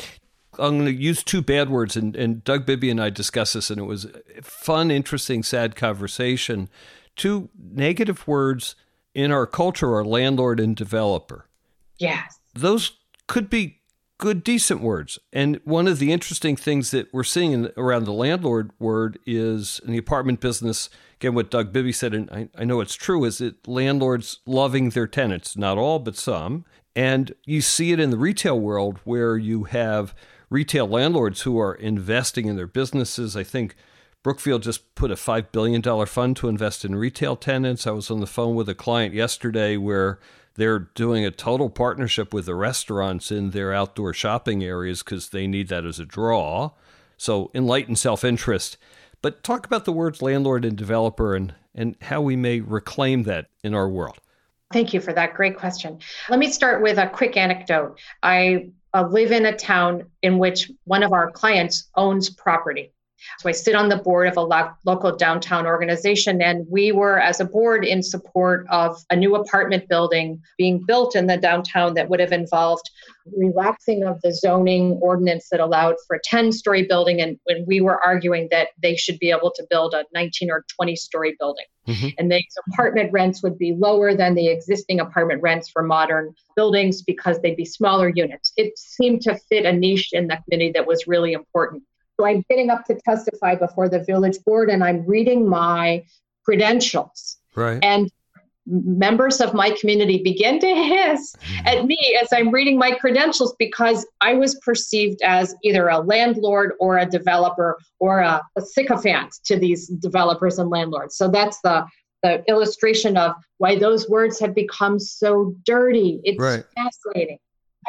[0.59, 3.69] I'm going to use two bad words, and, and Doug Bibby and I discussed this,
[3.69, 6.67] and it was a fun, interesting, sad conversation.
[7.15, 8.75] Two negative words
[9.13, 11.45] in our culture are landlord and developer.
[11.99, 12.39] Yes.
[12.55, 13.79] Those could be
[14.17, 15.19] good, decent words.
[15.31, 19.79] And one of the interesting things that we're seeing in, around the landlord word is
[19.85, 20.89] in the apartment business,
[21.19, 24.89] again, what Doug Bibby said, and I, I know it's true, is that landlords loving
[24.89, 26.65] their tenants, not all, but some.
[26.95, 30.15] And you see it in the retail world where you have
[30.49, 33.37] retail landlords who are investing in their businesses.
[33.37, 33.75] I think
[34.23, 37.85] Brookfield just put a $5 billion fund to invest in retail tenants.
[37.85, 40.19] I was on the phone with a client yesterday where
[40.57, 45.47] they're doing a total partnership with the restaurants in their outdoor shopping areas because they
[45.47, 46.71] need that as a draw.
[47.15, 48.77] So enlightened self interest.
[49.21, 53.47] But talk about the words landlord and developer and, and how we may reclaim that
[53.63, 54.19] in our world.
[54.73, 55.99] Thank you for that great question.
[56.29, 57.99] Let me start with a quick anecdote.
[58.21, 62.91] I uh, live in a town in which one of our clients owns property.
[63.39, 67.19] So I sit on the board of a lo- local downtown organization, and we were,
[67.19, 71.93] as a board, in support of a new apartment building being built in the downtown
[71.95, 72.89] that would have involved
[73.35, 77.21] relaxing of the zoning ordinance that allowed for a 10 story building.
[77.21, 80.65] And when we were arguing that they should be able to build a 19 or
[80.75, 81.65] 20 story building.
[81.87, 82.07] Mm-hmm.
[82.17, 87.01] And these apartment rents would be lower than the existing apartment rents for modern buildings
[87.01, 88.51] because they'd be smaller units.
[88.57, 91.83] It seemed to fit a niche in the community that was really important.
[92.19, 96.03] So I'm getting up to testify before the village board and I'm reading my
[96.43, 97.37] credentials.
[97.55, 97.79] Right.
[97.83, 98.11] And
[98.65, 101.67] members of my community begin to hiss mm-hmm.
[101.67, 106.73] at me as I'm reading my credentials because I was perceived as either a landlord
[106.79, 111.15] or a developer or a, a sycophant to these developers and landlords.
[111.15, 111.85] So that's the
[112.23, 116.19] the illustration of why those words have become so dirty.
[116.23, 116.63] It's right.
[116.75, 117.37] fascinating.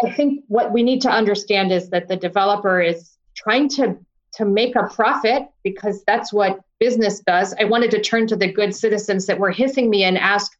[0.04, 3.98] I think what we need to understand is that the developer is trying to
[4.38, 7.54] to make a profit because that's what business does.
[7.58, 10.56] I wanted to turn to the good citizens that were hissing me and ask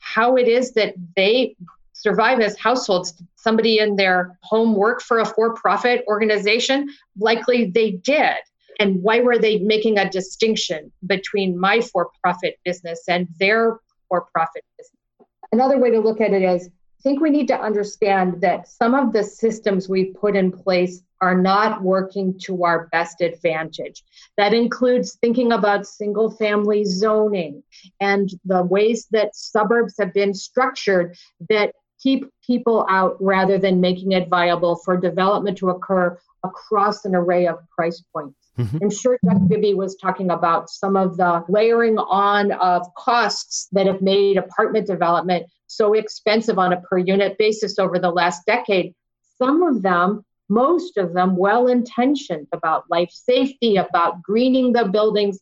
[0.00, 1.56] how it is that they
[1.94, 3.14] survive as households.
[3.36, 6.90] Somebody in their home work for a for profit organization?
[7.18, 8.36] Likely they did.
[8.78, 13.78] And why were they making a distinction between my for profit business and their
[14.08, 15.28] for profit business?
[15.52, 18.94] Another way to look at it is I think we need to understand that some
[18.94, 24.02] of the systems we put in place are not working to our best advantage.
[24.36, 27.62] That includes thinking about single family zoning
[28.00, 31.16] and the ways that suburbs have been structured
[31.48, 37.14] that keep people out rather than making it viable for development to occur across an
[37.14, 38.36] array of price points.
[38.58, 38.78] Mm-hmm.
[38.82, 43.86] I'm sure Doug Bibby was talking about some of the layering on of costs that
[43.86, 48.94] have made apartment development so expensive on a per unit basis over the last decade.
[49.38, 55.38] Some of them most of them well intentioned about life safety, about greening the buildings,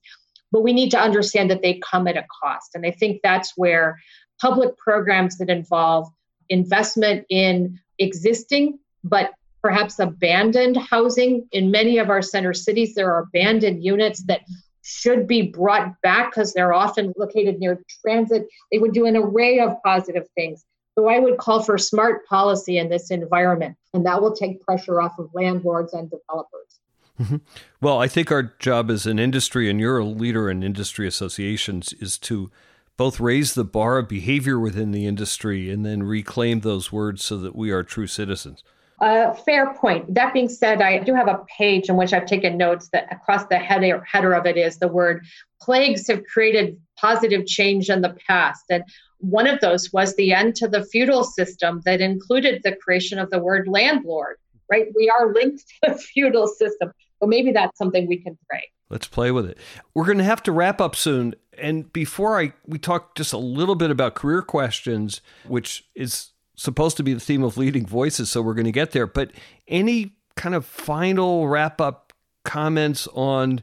[0.52, 2.74] but we need to understand that they come at a cost.
[2.74, 4.00] And I think that's where
[4.40, 6.08] public programs that involve
[6.48, 9.32] investment in existing but
[9.62, 11.46] perhaps abandoned housing.
[11.52, 14.42] In many of our center cities there are abandoned units that
[14.82, 18.46] should be brought back because they're often located near transit.
[18.72, 20.64] They would do an array of positive things
[20.96, 25.00] so I would call for smart policy in this environment, and that will take pressure
[25.00, 26.80] off of landlords and developers.
[27.20, 27.36] Mm-hmm.
[27.80, 31.92] Well, I think our job as an industry, and you're a leader in industry associations,
[31.94, 32.50] is to
[32.96, 37.36] both raise the bar of behavior within the industry and then reclaim those words so
[37.38, 38.62] that we are true citizens.
[39.00, 40.12] Uh, fair point.
[40.14, 43.46] That being said, I do have a page in which I've taken notes that across
[43.46, 45.24] the header, header of it is the word
[45.62, 48.64] plagues have created positive change in the past.
[48.68, 48.84] And
[49.20, 53.30] one of those was the end to the feudal system that included the creation of
[53.30, 54.36] the word landlord,
[54.70, 54.86] right?
[54.96, 56.92] We are linked to the feudal system.
[57.20, 58.70] So maybe that's something we can pray.
[58.88, 59.58] Let's play with it.
[59.94, 61.34] We're going to have to wrap up soon.
[61.56, 66.96] And before I we talk just a little bit about career questions, which is supposed
[66.96, 69.06] to be the theme of leading voices, so we're going to get there.
[69.06, 69.30] But
[69.68, 72.12] any kind of final wrap up
[72.44, 73.62] comments on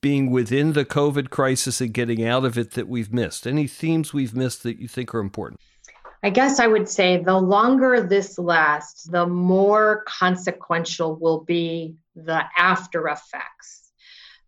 [0.00, 3.46] being within the COVID crisis and getting out of it that we've missed?
[3.46, 5.60] Any themes we've missed that you think are important?
[6.22, 12.42] I guess I would say the longer this lasts, the more consequential will be the
[12.56, 13.92] after effects.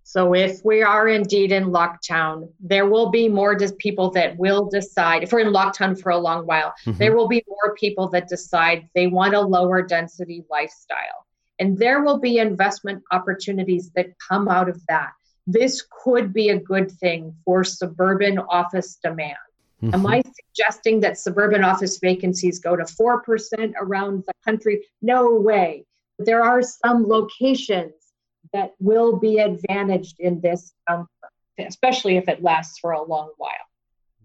[0.02, 5.22] So, if we are indeed in lockdown, there will be more people that will decide.
[5.22, 6.98] If we're in lockdown for a long while, mm-hmm.
[6.98, 11.26] there will be more people that decide they want a lower density lifestyle.
[11.60, 15.12] And there will be investment opportunities that come out of that
[15.46, 19.36] this could be a good thing for suburban office demand.
[19.82, 19.94] Mm-hmm.
[19.94, 24.84] Am I suggesting that suburban office vacancies go to 4% around the country?
[25.00, 25.86] No way.
[26.18, 27.94] There are some locations
[28.52, 31.06] that will be advantaged in this, um,
[31.58, 33.52] especially if it lasts for a long while.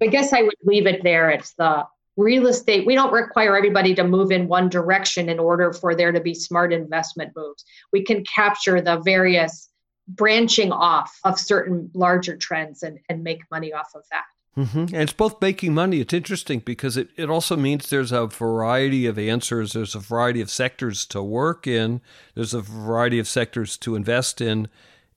[0.02, 1.30] I guess I would leave it there.
[1.30, 1.86] It's the
[2.18, 2.86] real estate.
[2.86, 6.34] We don't require everybody to move in one direction in order for there to be
[6.34, 7.64] smart investment moves.
[7.94, 9.70] We can capture the various
[10.08, 14.26] branching off of certain larger trends and, and make money off of that.
[14.58, 14.80] Mm-hmm.
[14.80, 16.00] And it's both making money.
[16.00, 19.74] It's interesting because it, it also means there's a variety of answers.
[19.74, 22.00] There's a variety of sectors to work in.
[22.36, 24.70] There's a variety of sectors to invest in.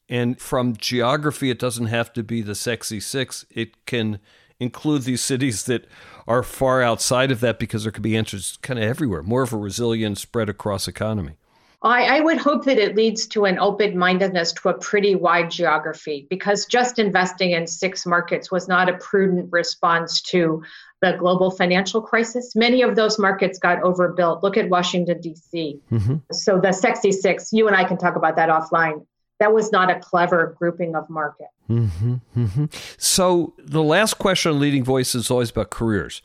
[0.09, 3.45] And from geography, it doesn't have to be the sexy six.
[3.51, 4.19] It can
[4.59, 5.87] include these cities that
[6.27, 9.23] are far outside of that because there could be answers kind of everywhere.
[9.23, 11.37] More of a resilient spread across economy.
[11.81, 15.49] I, I, would hope that it leads to an open mindedness to a pretty wide
[15.51, 20.63] geography because just investing in six markets was not a prudent response to
[21.01, 22.57] the global financial crisis.
[22.57, 24.43] Many of those markets got overbuilt.
[24.43, 25.81] Look at Washington, D.C.
[25.93, 26.17] Mm-hmm.
[26.33, 29.07] So the sexy six, you and I can talk about that offline.
[29.39, 31.47] that was not a clever grouping of market.
[31.71, 32.65] Mm-hmm, mm-hmm.
[32.97, 36.23] So the last question on leading Voice is always about careers.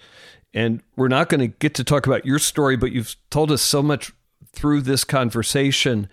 [0.56, 3.62] And we're not going to get to talk about your story, but you've told us
[3.62, 4.14] so much
[4.54, 6.08] through this conversation.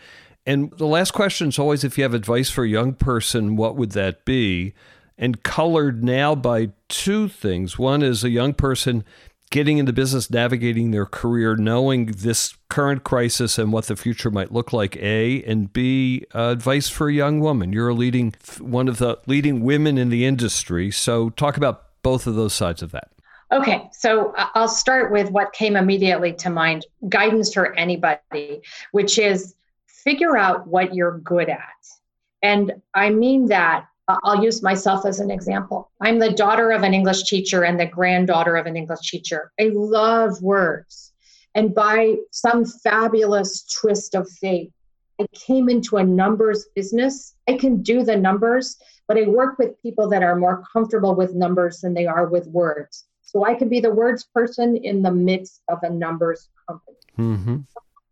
[0.46, 3.76] And the last question is always if you have advice for a young person, what
[3.76, 4.74] would that be?
[5.16, 7.78] And colored now by two things.
[7.78, 9.04] One is a young person
[9.50, 14.52] getting into business, navigating their career, knowing this current crisis and what the future might
[14.52, 17.72] look like, A, and B, uh, advice for a young woman.
[17.72, 20.90] You're a leading, one of the leading women in the industry.
[20.90, 23.10] So talk about both of those sides of that.
[23.52, 28.62] Okay, so I'll start with what came immediately to mind guidance for anybody,
[28.92, 29.56] which is
[29.88, 31.60] figure out what you're good at.
[32.42, 33.86] And I mean that
[34.22, 35.90] I'll use myself as an example.
[36.00, 39.52] I'm the daughter of an English teacher and the granddaughter of an English teacher.
[39.60, 41.12] I love words.
[41.54, 44.72] And by some fabulous twist of fate,
[45.20, 47.34] I came into a numbers business.
[47.48, 51.34] I can do the numbers, but I work with people that are more comfortable with
[51.34, 53.06] numbers than they are with words.
[53.30, 56.96] So I can be the words person in the midst of a numbers company.
[57.16, 57.56] Mm-hmm.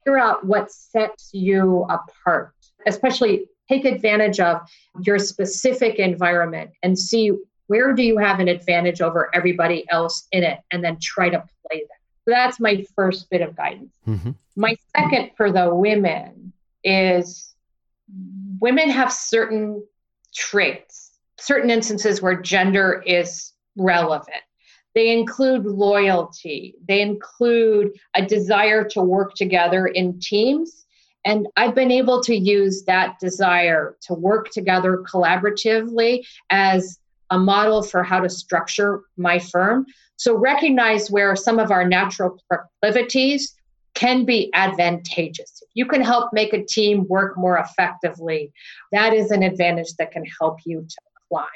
[0.05, 2.55] Figure out what sets you apart,
[2.86, 4.61] especially take advantage of
[5.01, 7.32] your specific environment and see
[7.66, 11.39] where do you have an advantage over everybody else in it and then try to
[11.39, 14.31] play that so that's my first bit of guidance mm-hmm.
[14.57, 17.55] my second for the women is
[18.59, 19.82] women have certain
[20.35, 24.43] traits certain instances where gender is relevant
[24.99, 30.87] they include loyalty they include a desire to work together in teams
[31.25, 36.99] and I've been able to use that desire to work together collaboratively as
[37.31, 39.85] a model for how to structure my firm.
[40.16, 43.55] So recognize where some of our natural proclivities
[43.95, 45.62] can be advantageous.
[45.62, 48.53] If you can help make a team work more effectively,
[48.93, 50.97] that is an advantage that can help you to
[51.29, 51.47] climb.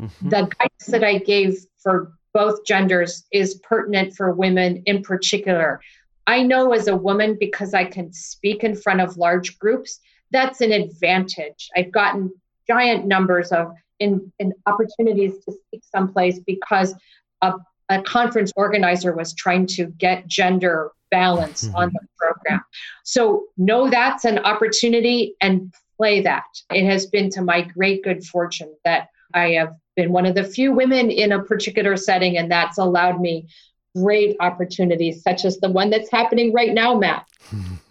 [0.00, 0.28] Mm-hmm.
[0.30, 5.80] The guidance that I gave for both genders is pertinent for women in particular.
[6.26, 9.98] I know as a woman, because I can speak in front of large groups,
[10.30, 11.68] that's an advantage.
[11.76, 12.32] I've gotten
[12.68, 16.94] giant numbers of in, in opportunities to speak someplace because
[17.42, 17.54] a,
[17.88, 21.76] a conference organizer was trying to get gender balance mm-hmm.
[21.76, 22.60] on the program.
[23.04, 26.44] So know that's an opportunity and play that.
[26.72, 30.44] It has been to my great good fortune that I have been one of the
[30.44, 33.48] few women in a particular setting, and that's allowed me
[33.96, 37.26] great opportunities, such as the one that's happening right now, Matt.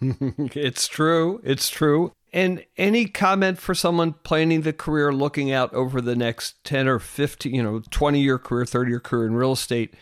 [0.00, 1.40] it's true.
[1.44, 2.12] It's true.
[2.32, 6.98] And any comment for someone planning the career, looking out over the next 10 or
[6.98, 9.94] 15, you know, 20 year career, 30 year career in real estate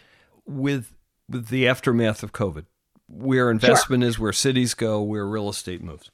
[0.47, 0.95] with,
[1.29, 2.67] with the aftermath of COVID,
[3.09, 4.09] where investment sure.
[4.09, 6.11] is, where cities go, where real estate moves?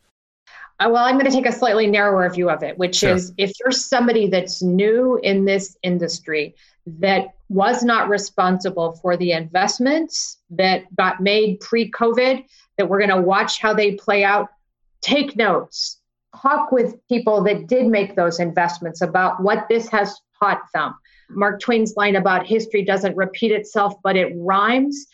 [0.80, 3.14] Uh, well, I'm going to take a slightly narrower view of it, which sure.
[3.14, 6.54] is if you're somebody that's new in this industry,
[6.86, 12.44] that was not responsible for the investments that got made pre COVID,
[12.76, 14.48] that we're going to watch how they play out.
[15.00, 16.00] Take notes,
[16.40, 20.94] talk with people that did make those investments about what this has taught them.
[21.30, 25.06] Mark Twain's line about history doesn't repeat itself, but it rhymes.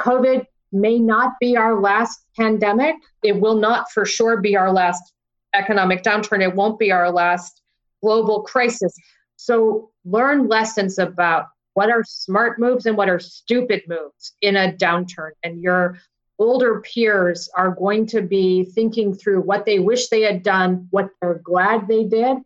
[0.00, 2.96] COVID may not be our last pandemic.
[3.22, 5.12] It will not for sure be our last
[5.54, 6.42] economic downturn.
[6.42, 7.62] It won't be our last
[8.02, 8.94] global crisis.
[9.36, 14.72] So learn lessons about what are smart moves and what are stupid moves in a
[14.72, 15.30] downturn.
[15.42, 15.98] And your
[16.38, 21.08] older peers are going to be thinking through what they wish they had done, what
[21.20, 22.38] they're glad they did.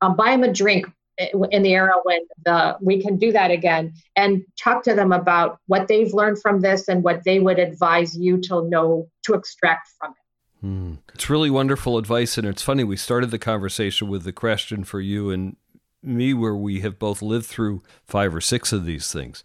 [0.00, 0.86] Um, buy them a drink
[1.18, 5.58] in the era when the, we can do that again and talk to them about
[5.66, 9.88] what they've learned from this and what they would advise you to know to extract
[9.98, 10.66] from it.
[10.66, 10.94] Hmm.
[11.14, 12.38] It's really wonderful advice.
[12.38, 15.56] And it's funny, we started the conversation with the question for you and
[16.02, 19.44] me where we have both lived through five or six of these things.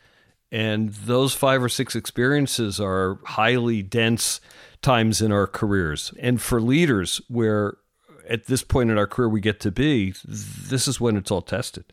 [0.52, 4.39] And those five or six experiences are highly dense
[4.81, 6.14] times in our careers.
[6.19, 7.77] And for leaders, where
[8.28, 11.41] at this point in our career we get to be, this is when it's all
[11.41, 11.86] tested.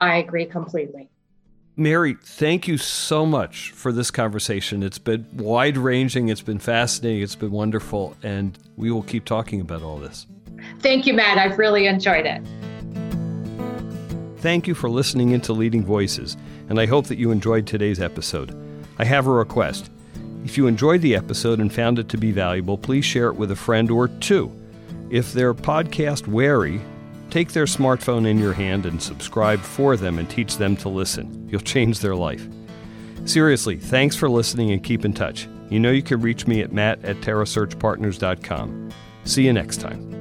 [0.00, 1.08] I agree completely.
[1.76, 4.82] Mary, thank you so much for this conversation.
[4.82, 9.60] It's been wide ranging, it's been fascinating, it's been wonderful, and we will keep talking
[9.60, 10.26] about all this.
[10.80, 11.38] Thank you, Matt.
[11.38, 12.42] I've really enjoyed it.
[14.38, 16.36] Thank you for listening into Leading Voices,
[16.68, 18.56] and I hope that you enjoyed today's episode.
[18.98, 19.90] I have a request.
[20.44, 23.52] If you enjoyed the episode and found it to be valuable, please share it with
[23.52, 24.50] a friend or two.
[25.10, 26.80] If they're podcast wary,
[27.30, 31.48] take their smartphone in your hand and subscribe for them and teach them to listen.
[31.50, 32.46] You'll change their life.
[33.24, 35.48] Seriously, thanks for listening and keep in touch.
[35.70, 38.90] You know you can reach me at matt at terrasearchpartners.com.
[39.24, 40.17] See you next time.